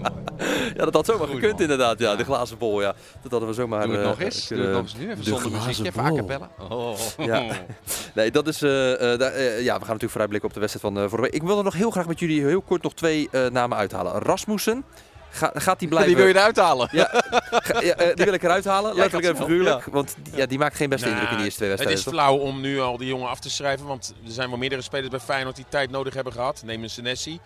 ja, 0.76 0.84
dat 0.84 0.94
had 0.94 1.06
zomaar 1.06 1.26
Goed, 1.26 1.34
gekund 1.34 1.52
man. 1.52 1.62
inderdaad. 1.62 1.98
Ja, 1.98 2.16
de 2.16 2.24
glazen 2.24 2.58
bol. 2.58 2.80
Ja. 2.80 2.94
Dat 3.22 3.30
hadden 3.30 3.48
we 3.48 3.54
zomaar 3.54 3.86
Doe 3.86 3.94
het 3.94 4.04
nog 4.04 4.20
eens. 4.20 4.48
Doe 4.48 4.60
het 4.60 4.72
nog 4.72 4.82
eens 4.82 4.96
nu. 4.96 5.10
Even 5.10 5.24
zonder 5.24 5.50
muziek. 5.50 5.86
Even 5.86 6.04
a 6.04 6.12
cappella. 6.14 6.50
Oh. 6.68 6.96
Ja. 7.18 7.46
Nee, 8.14 8.30
dat 8.30 8.46
is... 8.46 8.62
Uh, 8.62 8.70
uh, 8.70 9.18
uh, 9.18 9.60
ja, 9.60 9.78
we 9.78 9.84
gaan 9.84 9.94
natuurlijk 9.94 10.10
vooruitblikken 10.10 10.48
op 10.48 10.54
de 10.54 10.60
wedstrijd 10.60 10.94
van 10.94 11.08
vorige 11.08 11.30
week. 11.30 11.34
Ik 11.34 11.42
wilde 11.42 11.62
nog 11.62 11.74
heel 11.74 11.90
graag 11.90 12.06
met 12.06 12.18
jullie 12.18 12.44
heel 12.44 12.60
kort 12.60 12.82
nog 12.82 12.94
twee 12.94 13.28
namen 13.50 13.76
uithalen. 13.76 14.12
Rasmussen. 14.12 14.84
Ga, 15.30 15.50
gaat 15.54 15.78
die 15.78 15.88
blijven... 15.94 16.08
Die 16.08 16.16
wil 16.16 16.26
je 16.26 16.34
eruit 16.34 16.56
halen? 16.56 16.88
Ja, 16.92 17.08
ga, 17.50 17.80
ja 17.80 18.00
uh, 18.00 18.14
die 18.14 18.24
wil 18.24 18.34
ik 18.34 18.42
eruit 18.42 18.64
halen, 18.64 18.94
letterlijk 18.94 19.34
en 19.34 19.36
figuurlijk. 19.36 19.84
Ja. 19.86 19.92
Want 19.92 20.16
ja, 20.34 20.46
die 20.46 20.58
maakt 20.58 20.76
geen 20.76 20.88
beste 20.88 21.06
nah, 21.06 21.14
indruk 21.14 21.30
in 21.30 21.36
die 21.36 21.44
eerste 21.44 21.58
twee 21.58 21.68
wedstrijden. 21.68 22.04
Het 22.04 22.14
is 22.14 22.20
flauw 22.20 22.36
om 22.36 22.60
nu 22.60 22.80
al 22.80 22.96
die 22.96 23.08
jongen 23.08 23.28
af 23.28 23.40
te 23.40 23.50
schrijven. 23.50 23.86
Want 23.86 24.14
er 24.26 24.32
zijn 24.32 24.48
wel 24.48 24.58
meerdere 24.58 24.82
spelers 24.82 25.08
bij 25.08 25.20
Feyenoord 25.20 25.56
die 25.56 25.64
tijd 25.68 25.90
nodig 25.90 26.14
hebben 26.14 26.32
gehad. 26.32 26.62
Neem 26.64 26.82
een 26.82 26.90
Senesi. 26.90 27.40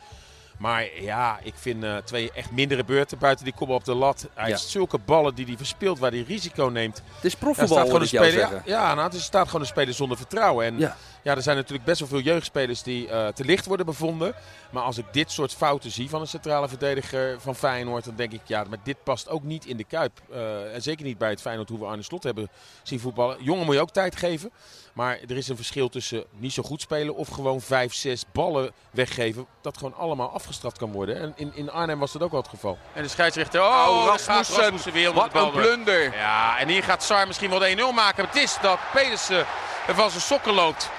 Maar 0.59 0.89
ja, 1.01 1.39
ik 1.43 1.55
vind 1.57 1.85
uh, 1.85 1.97
twee 1.97 2.33
echt 2.33 2.51
mindere 2.51 2.85
beurten 2.85 3.19
buiten 3.19 3.45
die 3.45 3.55
kopbal 3.55 3.77
op 3.77 3.85
de 3.85 3.95
lat. 3.95 4.29
Hij 4.35 4.45
ja. 4.45 4.51
heeft 4.51 4.69
zulke 4.69 4.99
ballen 4.99 5.35
die 5.35 5.47
hij 5.47 5.57
verspeelt, 5.57 5.99
waar 5.99 6.11
hij 6.11 6.25
risico 6.27 6.67
neemt. 6.67 7.03
Het 7.15 7.25
is 7.25 7.35
profvoetbal, 7.35 7.91
hoor 7.91 8.03
ik 8.03 8.09
jou 8.09 8.27
Ja, 8.27 8.63
ja 8.65 8.95
nou, 8.95 9.07
het 9.07 9.15
is, 9.15 9.25
staat 9.25 9.47
gewoon 9.47 9.61
een 9.61 9.67
speler 9.67 9.95
zonder 9.95 10.17
vertrouwen. 10.17 10.67
En 10.67 10.79
ja. 10.79 10.97
Ja. 11.23 11.37
er 11.37 11.43
zijn 11.43 11.57
natuurlijk 11.57 11.85
best 11.85 12.01
wel 12.01 12.09
veel 12.09 12.21
jeugdspelers 12.21 12.83
die 12.83 13.09
uh, 13.09 13.29
te 13.29 13.45
licht 13.45 13.67
worden 13.67 13.87
bevonden. 13.87 14.35
Maar 14.71 14.83
als 14.83 14.99
ik 14.99 15.05
dit 15.13 15.31
soort 15.31 15.53
fouten 15.55 15.91
zie 15.91 16.09
van 16.09 16.21
een 16.21 16.27
centrale 16.27 16.69
verdediger 16.69 17.41
van 17.41 17.57
Feyenoord, 17.57 18.05
dan 18.05 18.17
denk 18.17 18.33
ik, 18.33 18.41
ja, 18.45 18.65
maar 18.69 18.79
dit 18.83 19.03
past 19.05 19.29
ook 19.29 19.43
niet 19.43 19.67
in 19.67 19.77
de 19.77 19.85
Kuip. 19.85 20.21
Uh, 20.31 20.75
en 20.75 20.83
zeker 20.83 21.05
niet 21.05 21.19
bij 21.19 21.31
het 21.31 21.41
Feyenoord 21.41 21.69
hoe 21.69 21.79
we 21.79 21.85
Arne 21.85 22.03
Slot 22.03 22.23
hebben 22.23 22.49
zien 22.83 23.01
voetballen. 23.01 23.45
Jongen 23.45 23.65
moet 23.65 23.75
je 23.75 23.81
ook 23.81 23.91
tijd 23.91 24.17
geven. 24.17 24.51
Maar 24.93 25.19
er 25.29 25.37
is 25.37 25.49
een 25.49 25.57
verschil 25.57 25.89
tussen 25.89 26.25
niet 26.31 26.53
zo 26.53 26.63
goed 26.63 26.81
spelen 26.81 27.15
of 27.15 27.29
gewoon 27.29 27.61
vijf, 27.61 27.95
zes 27.95 28.25
ballen 28.33 28.73
weggeven. 28.91 29.47
Dat 29.61 29.77
gewoon 29.77 29.95
allemaal 29.95 30.31
afgestraft 30.31 30.79
kan 30.79 30.93
worden. 30.93 31.17
En 31.21 31.33
in, 31.37 31.53
in 31.55 31.71
Arnhem 31.71 31.99
was 31.99 32.13
dat 32.13 32.23
ook 32.23 32.31
wel 32.31 32.41
het 32.41 32.49
geval. 32.49 32.79
En 32.93 33.03
de 33.03 33.09
scheidsrechter, 33.09 33.61
oh, 33.61 33.87
oh 33.89 34.07
Rasmussen, 34.07 34.57
Rasmussen 34.57 34.93
weer 34.93 35.13
wat 35.13 35.35
een 35.35 35.51
blunder. 35.51 36.15
Ja, 36.15 36.59
en 36.59 36.69
hier 36.69 36.83
gaat 36.83 37.03
Sar 37.03 37.27
misschien 37.27 37.51
wel 37.51 37.93
1-0 37.93 37.95
maken. 37.95 38.25
Het 38.25 38.37
is 38.37 38.59
dat 38.63 38.79
Pedersen 38.93 39.47
er 39.87 39.95
van 39.95 40.11
zijn 40.11 40.23
sokken 40.23 40.55
loopt. 40.55 40.91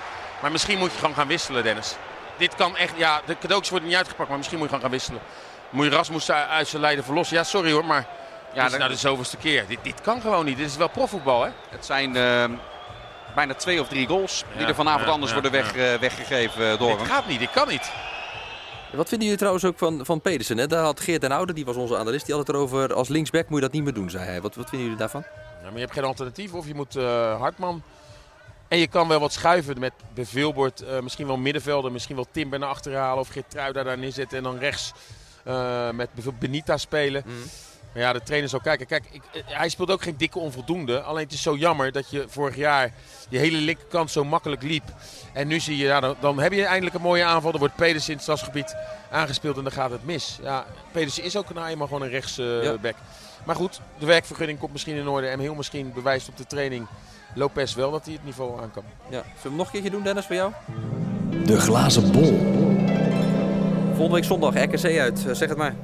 Maar 0.43 0.51
misschien 0.51 0.77
moet 0.77 0.91
je 0.91 0.97
gewoon 0.97 1.15
gaan 1.15 1.27
wisselen, 1.27 1.63
Dennis. 1.63 1.95
Dit 2.37 2.55
kan 2.55 2.77
echt, 2.77 2.93
ja, 2.97 3.21
de 3.25 3.37
cadeautjes 3.37 3.69
worden 3.69 3.89
niet 3.89 3.97
uitgepakt, 3.97 4.29
maar 4.29 4.37
misschien 4.37 4.59
moet 4.59 4.69
je 4.69 4.73
gewoon 4.73 4.89
gaan 4.89 4.97
wisselen. 4.97 5.21
Moet 5.69 5.85
je 5.85 5.91
Rasmussen 5.91 6.47
uit 6.47 6.67
zijn 6.67 6.81
lijden 6.81 7.03
verlossen. 7.03 7.37
Ja, 7.37 7.43
sorry 7.43 7.71
hoor, 7.71 7.85
maar 7.85 8.07
ja, 8.53 8.63
dit 8.63 8.71
is 8.71 8.77
nou 8.77 8.91
de 8.91 8.97
zoveelste 8.97 9.37
keer. 9.37 9.67
Dit, 9.67 9.79
dit 9.81 10.01
kan 10.01 10.21
gewoon 10.21 10.45
niet. 10.45 10.57
Dit 10.57 10.67
is 10.67 10.75
wel 10.75 10.89
profvoetbal, 10.89 11.43
hè? 11.43 11.49
Het 11.69 11.85
zijn... 11.85 12.15
Uh 12.15 12.43
bijna 13.35 13.53
twee 13.53 13.81
of 13.81 13.87
drie 13.87 14.07
goals 14.07 14.43
die 14.57 14.65
er 14.65 14.75
vanavond 14.75 15.09
anders 15.09 15.33
worden 15.33 15.51
weg, 15.51 15.75
uh, 15.75 15.93
weggegeven 15.93 16.77
door 16.77 16.89
dit 16.89 16.97
hem. 16.97 17.07
gaat 17.07 17.27
niet, 17.27 17.39
dit 17.39 17.51
kan 17.51 17.67
niet. 17.67 17.91
Wat 18.91 19.07
vinden 19.07 19.23
jullie 19.23 19.37
trouwens 19.37 19.65
ook 19.65 19.77
van, 19.77 20.05
van 20.05 20.21
Pedersen? 20.21 20.57
Hè? 20.57 20.67
Daar 20.67 20.83
had 20.83 20.99
Geert 20.99 21.21
den 21.21 21.31
Oude, 21.31 21.53
die 21.53 21.65
was 21.65 21.75
onze 21.75 21.97
analist, 21.97 22.25
die 22.25 22.35
had 22.35 22.47
het 22.47 22.55
erover 22.55 22.93
als 22.93 23.07
linksback 23.07 23.49
moet 23.49 23.55
je 23.55 23.65
dat 23.65 23.73
niet 23.73 23.83
meer 23.83 23.93
doen, 23.93 24.09
zei 24.09 24.25
hij. 24.25 24.41
Wat, 24.41 24.55
wat 24.55 24.69
vinden 24.69 24.81
jullie 24.81 24.99
daarvan? 24.99 25.23
Ja, 25.59 25.63
maar 25.63 25.73
je 25.73 25.79
hebt 25.79 25.93
geen 25.93 26.03
alternatief 26.03 26.53
of 26.53 26.67
je 26.67 26.75
moet 26.75 26.95
uh, 26.95 27.39
Hartman. 27.39 27.83
En 28.73 28.79
je 28.79 28.87
kan 28.87 29.07
wel 29.07 29.19
wat 29.19 29.33
schuiven 29.33 29.79
met 29.79 29.93
Beveelbord, 30.13 30.81
uh, 30.81 30.99
misschien 30.99 31.27
wel 31.27 31.37
middenvelder, 31.37 31.91
misschien 31.91 32.15
wel 32.15 32.27
Timber 32.31 32.59
naar 32.59 32.69
achteren 32.69 32.99
halen 32.99 33.19
of 33.19 33.27
Geertruida 33.27 33.83
daar 33.83 33.97
neerzetten 33.97 34.37
en 34.37 34.43
dan 34.43 34.57
rechts 34.57 34.93
uh, 35.47 35.89
met 35.91 36.13
bijvoorbeeld 36.13 36.51
Benita 36.51 36.77
spelen. 36.77 37.23
Mm. 37.25 37.33
Maar 37.93 38.03
ja, 38.03 38.13
de 38.13 38.23
trainer 38.23 38.49
zal 38.49 38.59
kijken. 38.59 38.85
Kijk, 38.85 39.03
ik, 39.11 39.21
hij 39.45 39.69
speelt 39.69 39.91
ook 39.91 40.01
geen 40.01 40.17
dikke 40.17 40.39
onvoldoende. 40.39 41.01
Alleen 41.01 41.23
het 41.23 41.33
is 41.33 41.41
zo 41.41 41.55
jammer 41.55 41.91
dat 41.91 42.09
je 42.09 42.25
vorig 42.27 42.55
jaar 42.55 42.91
die 43.29 43.39
hele 43.39 43.57
linkerkant 43.57 44.11
zo 44.11 44.23
makkelijk 44.23 44.63
liep. 44.63 44.83
En 45.33 45.47
nu 45.47 45.59
zie 45.59 45.77
je, 45.77 45.83
ja, 45.83 45.99
dan, 45.99 46.15
dan 46.19 46.39
heb 46.39 46.51
je 46.51 46.65
eindelijk 46.65 46.95
een 46.95 47.01
mooie 47.01 47.23
aanval. 47.23 47.51
Dan 47.51 47.59
wordt 47.59 47.75
Pedersen 47.75 48.09
in 48.09 48.15
het 48.15 48.23
stadsgebied 48.23 48.75
aangespeeld 49.11 49.57
en 49.57 49.63
dan 49.63 49.71
gaat 49.71 49.91
het 49.91 50.05
mis. 50.05 50.39
Ja, 50.41 50.65
Pedersen 50.91 51.23
is 51.23 51.37
ook 51.37 51.53
nou 51.53 51.67
eenmaal 51.67 51.87
gewoon 51.87 52.01
een 52.01 52.09
rechtsback. 52.09 52.47
Uh, 52.47 52.81
ja. 52.81 52.93
Maar 53.43 53.55
goed, 53.55 53.81
de 53.99 54.05
werkvergunning 54.05 54.59
komt 54.59 54.71
misschien 54.71 54.95
in 54.95 55.07
orde. 55.07 55.27
En 55.27 55.39
heel 55.39 55.55
misschien 55.55 55.93
bewijst 55.93 56.27
op 56.27 56.37
de 56.37 56.45
training 56.45 56.87
Lopez 57.35 57.75
wel 57.75 57.91
dat 57.91 58.05
hij 58.05 58.13
het 58.13 58.25
niveau 58.25 58.61
aan 58.61 58.71
kan. 58.71 58.83
Ja. 59.09 59.09
Zullen 59.09 59.23
we 59.41 59.47
hem 59.47 59.55
nog 59.55 59.65
een 59.65 59.71
keertje 59.71 59.89
doen, 59.89 60.03
Dennis, 60.03 60.25
voor 60.25 60.35
jou? 60.35 60.51
De 61.45 61.59
glazen 61.59 62.11
bol. 62.11 62.37
Volgende 63.85 64.13
week 64.13 64.23
zondag, 64.23 64.53
RKC 64.53 64.99
uit. 64.99 65.19
Zeg 65.31 65.49
het 65.49 65.57
maar. 65.57 65.75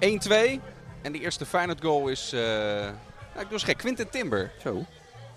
1-2. 0.00 0.60
En 1.02 1.12
de 1.12 1.20
eerste 1.20 1.46
Feyenoord 1.46 1.82
goal 1.82 2.08
is, 2.08 2.32
uh, 2.34 2.40
nou, 2.40 2.90
ik 3.34 3.42
doe 3.42 3.52
eens 3.52 3.62
gek, 3.62 3.76
Quinten 3.76 4.10
Timber. 4.10 4.52
Zo. 4.62 4.84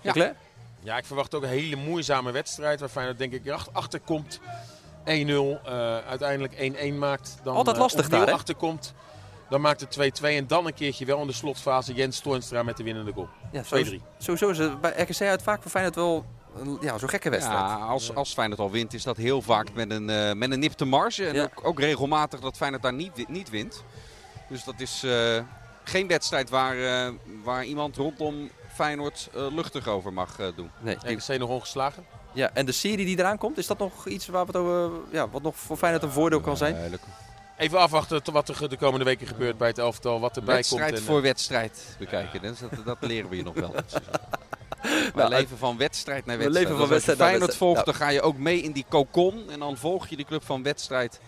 Ja. 0.00 0.34
ja, 0.80 0.96
ik 0.96 1.04
verwacht 1.04 1.34
ook 1.34 1.42
een 1.42 1.48
hele 1.48 1.76
moeizame 1.76 2.30
wedstrijd. 2.30 2.80
Waar 2.80 2.88
Feyenoord 2.88 3.18
denk 3.18 3.32
ik 3.32 3.54
achter 3.72 4.00
komt. 4.00 4.40
1-0, 4.40 4.42
uh, 5.04 5.58
uiteindelijk 5.98 6.74
1-1 6.92 6.94
maakt. 6.98 7.38
Dan, 7.42 7.54
Altijd 7.54 7.76
lastig 7.76 8.08
daar, 8.08 8.26
hè? 8.26 8.32
achterkomt. 8.32 8.94
Dan 9.48 9.60
maakt 9.60 9.80
het 9.80 10.20
2-2 10.20 10.24
en 10.24 10.46
dan 10.46 10.66
een 10.66 10.74
keertje 10.74 11.04
wel 11.04 11.20
in 11.20 11.26
de 11.26 11.32
slotfase 11.32 11.94
Jens 11.94 12.20
Toornstra 12.20 12.62
met 12.62 12.76
de 12.76 12.82
winnende 12.82 13.12
goal. 13.12 13.28
Ja, 13.52 13.62
2-3. 13.62 13.66
Sowieso 14.18 14.48
is 14.48 14.58
het 14.58 14.80
bij 14.80 14.94
RKC 14.96 15.20
uit 15.20 15.42
vaak 15.42 15.62
voor 15.62 15.70
Feyenoord 15.70 15.94
wel 15.94 16.24
ja, 16.80 16.98
zo'n 16.98 17.08
gekke 17.08 17.30
wedstrijd. 17.30 17.60
Ja, 17.60 17.74
als, 17.74 18.14
als 18.14 18.32
Feyenoord 18.32 18.60
al 18.60 18.70
wint 18.70 18.94
is 18.94 19.02
dat 19.02 19.16
heel 19.16 19.42
vaak 19.42 19.72
met 19.74 19.90
een, 19.90 20.08
uh, 20.08 20.32
met 20.32 20.50
een 20.50 20.58
nipte 20.58 20.84
marge. 20.84 21.26
En 21.26 21.34
ja. 21.34 21.42
ook, 21.42 21.60
ook, 21.66 21.80
regelmatig 21.80 22.40
dat 22.40 22.56
Feyenoord 22.56 22.82
daar 22.82 22.92
niet, 22.92 23.28
niet 23.28 23.50
wint. 23.50 23.84
Dus 24.52 24.64
dat 24.64 24.80
is 24.80 25.04
uh, 25.04 25.38
geen 25.84 26.06
wedstrijd 26.06 26.50
waar, 26.50 26.76
uh, 26.76 27.08
waar 27.44 27.64
iemand 27.64 27.96
rondom 27.96 28.50
Feyenoord 28.72 29.30
uh, 29.36 29.46
luchtig 29.54 29.88
over 29.88 30.12
mag 30.12 30.36
doen. 30.56 30.70
Nee, 30.80 30.96
RKC 31.04 31.38
nog 31.38 31.48
ongeslagen. 31.48 32.04
Ja, 32.32 32.50
en 32.54 32.66
de 32.66 32.72
serie 32.72 33.06
die 33.06 33.18
eraan 33.18 33.38
komt, 33.38 33.58
is 33.58 33.66
dat 33.66 33.78
nog 33.78 34.06
iets 34.06 34.26
waar 34.26 34.46
over, 34.56 34.90
ja, 35.10 35.28
wat 35.28 35.42
nog 35.42 35.56
voor 35.56 35.76
Feyenoord 35.76 36.02
een 36.02 36.10
voordeel 36.10 36.40
kan 36.40 36.56
zijn? 36.56 36.98
Even 37.56 37.78
afwachten 37.78 38.32
wat 38.32 38.48
er 38.48 38.68
de 38.68 38.76
komende 38.76 39.04
weken 39.04 39.26
gebeurt 39.26 39.58
bij 39.58 39.68
het 39.68 39.78
elftal, 39.78 40.20
wat 40.20 40.36
erbij 40.36 40.54
wedstrijd 40.54 40.82
komt. 40.82 40.90
Wedstrijd 40.90 41.16
voor 41.16 41.22
wedstrijd 41.22 41.96
bekijken, 41.98 42.42
dus 42.42 42.58
dat, 42.58 42.84
dat 42.84 42.96
leren 43.00 43.30
we 43.30 43.36
je 43.36 43.42
nog 43.42 43.54
wel. 43.54 43.74
We 44.82 45.10
nou, 45.14 45.28
leven 45.28 45.58
van 45.58 45.76
wedstrijd 45.76 46.26
naar 46.26 46.38
wedstrijd. 46.38 46.66
We 46.66 46.70
leven 46.70 46.80
van 46.80 46.88
wedstrijd 46.88 47.20
als 47.20 47.28
je 47.28 47.34
Feyenoord 47.34 47.56
volgt, 47.56 47.78
ja. 47.78 47.84
dan 47.84 47.94
ga 47.94 48.08
je 48.08 48.20
ook 48.20 48.36
mee 48.36 48.62
in 48.62 48.72
die 48.72 48.84
kokon. 48.88 49.50
En 49.50 49.58
dan 49.58 49.76
volg 49.76 50.06
je 50.06 50.16
die 50.16 50.24
club 50.24 50.44
van 50.44 50.62
wedstrijd 50.62 51.20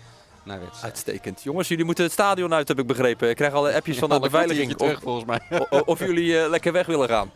naar 0.45 0.61
wedstrijd. 0.61 0.85
Uitstekend. 0.85 1.43
Jongens, 1.43 1.69
jullie 1.69 1.85
moeten 1.85 2.05
het 2.05 2.13
stadion 2.13 2.55
uit, 2.55 2.69
heb 2.69 2.79
ik 2.79 2.87
begrepen. 2.87 3.29
Ik 3.29 3.37
krijg 3.37 3.53
alle 3.53 3.75
appjes 3.75 3.95
ja, 3.95 4.01
van 4.01 4.11
de 4.11 4.21
beveiliging. 4.29 4.77
Terug, 4.77 5.01
volgens 5.01 5.25
mij. 5.25 5.41
of, 5.71 5.83
of 5.83 5.99
jullie 5.99 6.33
uh, 6.33 6.49
lekker 6.49 6.73
weg 6.73 6.87
willen 6.87 7.09
gaan. 7.09 7.31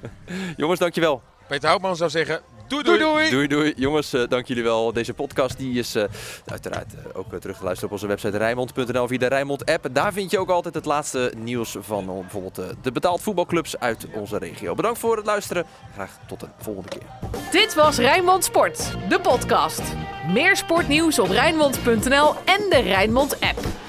Jongens, 0.56 0.80
dankjewel. 0.80 1.22
Peter 1.48 1.68
Houtman 1.68 1.96
zou 1.96 2.10
zeggen, 2.10 2.40
doei 2.68 2.82
doei. 2.82 2.98
Doei 2.98 3.30
doei. 3.30 3.46
doei, 3.48 3.72
Jongens, 3.76 4.14
uh, 4.14 4.22
dank 4.28 4.46
jullie 4.46 4.62
wel. 4.62 4.92
Deze 4.92 5.14
podcast 5.14 5.58
die 5.58 5.78
is 5.78 5.96
uh, 5.96 6.04
uiteraard 6.46 6.94
uh, 6.94 7.18
ook 7.18 7.40
terug 7.40 7.56
te 7.56 7.64
luisteren 7.64 7.84
op 7.88 7.92
onze 7.92 8.06
website 8.06 8.36
Rijnmond.nl 8.36 9.06
via 9.06 9.18
de 9.18 9.26
Rijnmond 9.26 9.64
app. 9.64 9.88
Daar 9.92 10.12
vind 10.12 10.30
je 10.30 10.38
ook 10.38 10.50
altijd 10.50 10.74
het 10.74 10.84
laatste 10.84 11.32
nieuws 11.36 11.76
van 11.80 12.06
bijvoorbeeld 12.06 12.60
de 12.82 12.92
betaald 12.92 13.22
voetbalclubs 13.22 13.78
uit 13.78 14.06
onze 14.14 14.38
regio. 14.38 14.74
Bedankt 14.74 14.98
voor 14.98 15.16
het 15.16 15.26
luisteren. 15.26 15.64
Graag 15.94 16.18
tot 16.26 16.42
een 16.42 16.50
volgende 16.58 16.88
keer. 16.88 17.02
Dit 17.50 17.74
was 17.74 17.98
Rijnmond 17.98 18.44
Sport, 18.44 18.96
de 19.08 19.20
podcast. 19.20 19.82
Meer 20.32 20.56
sportnieuws 20.56 21.18
op 21.18 21.28
Rijnmond.nl 21.28 22.34
en 22.44 22.60
de 22.68 22.80
Rijnmond 22.84 23.40
app. 23.40 23.85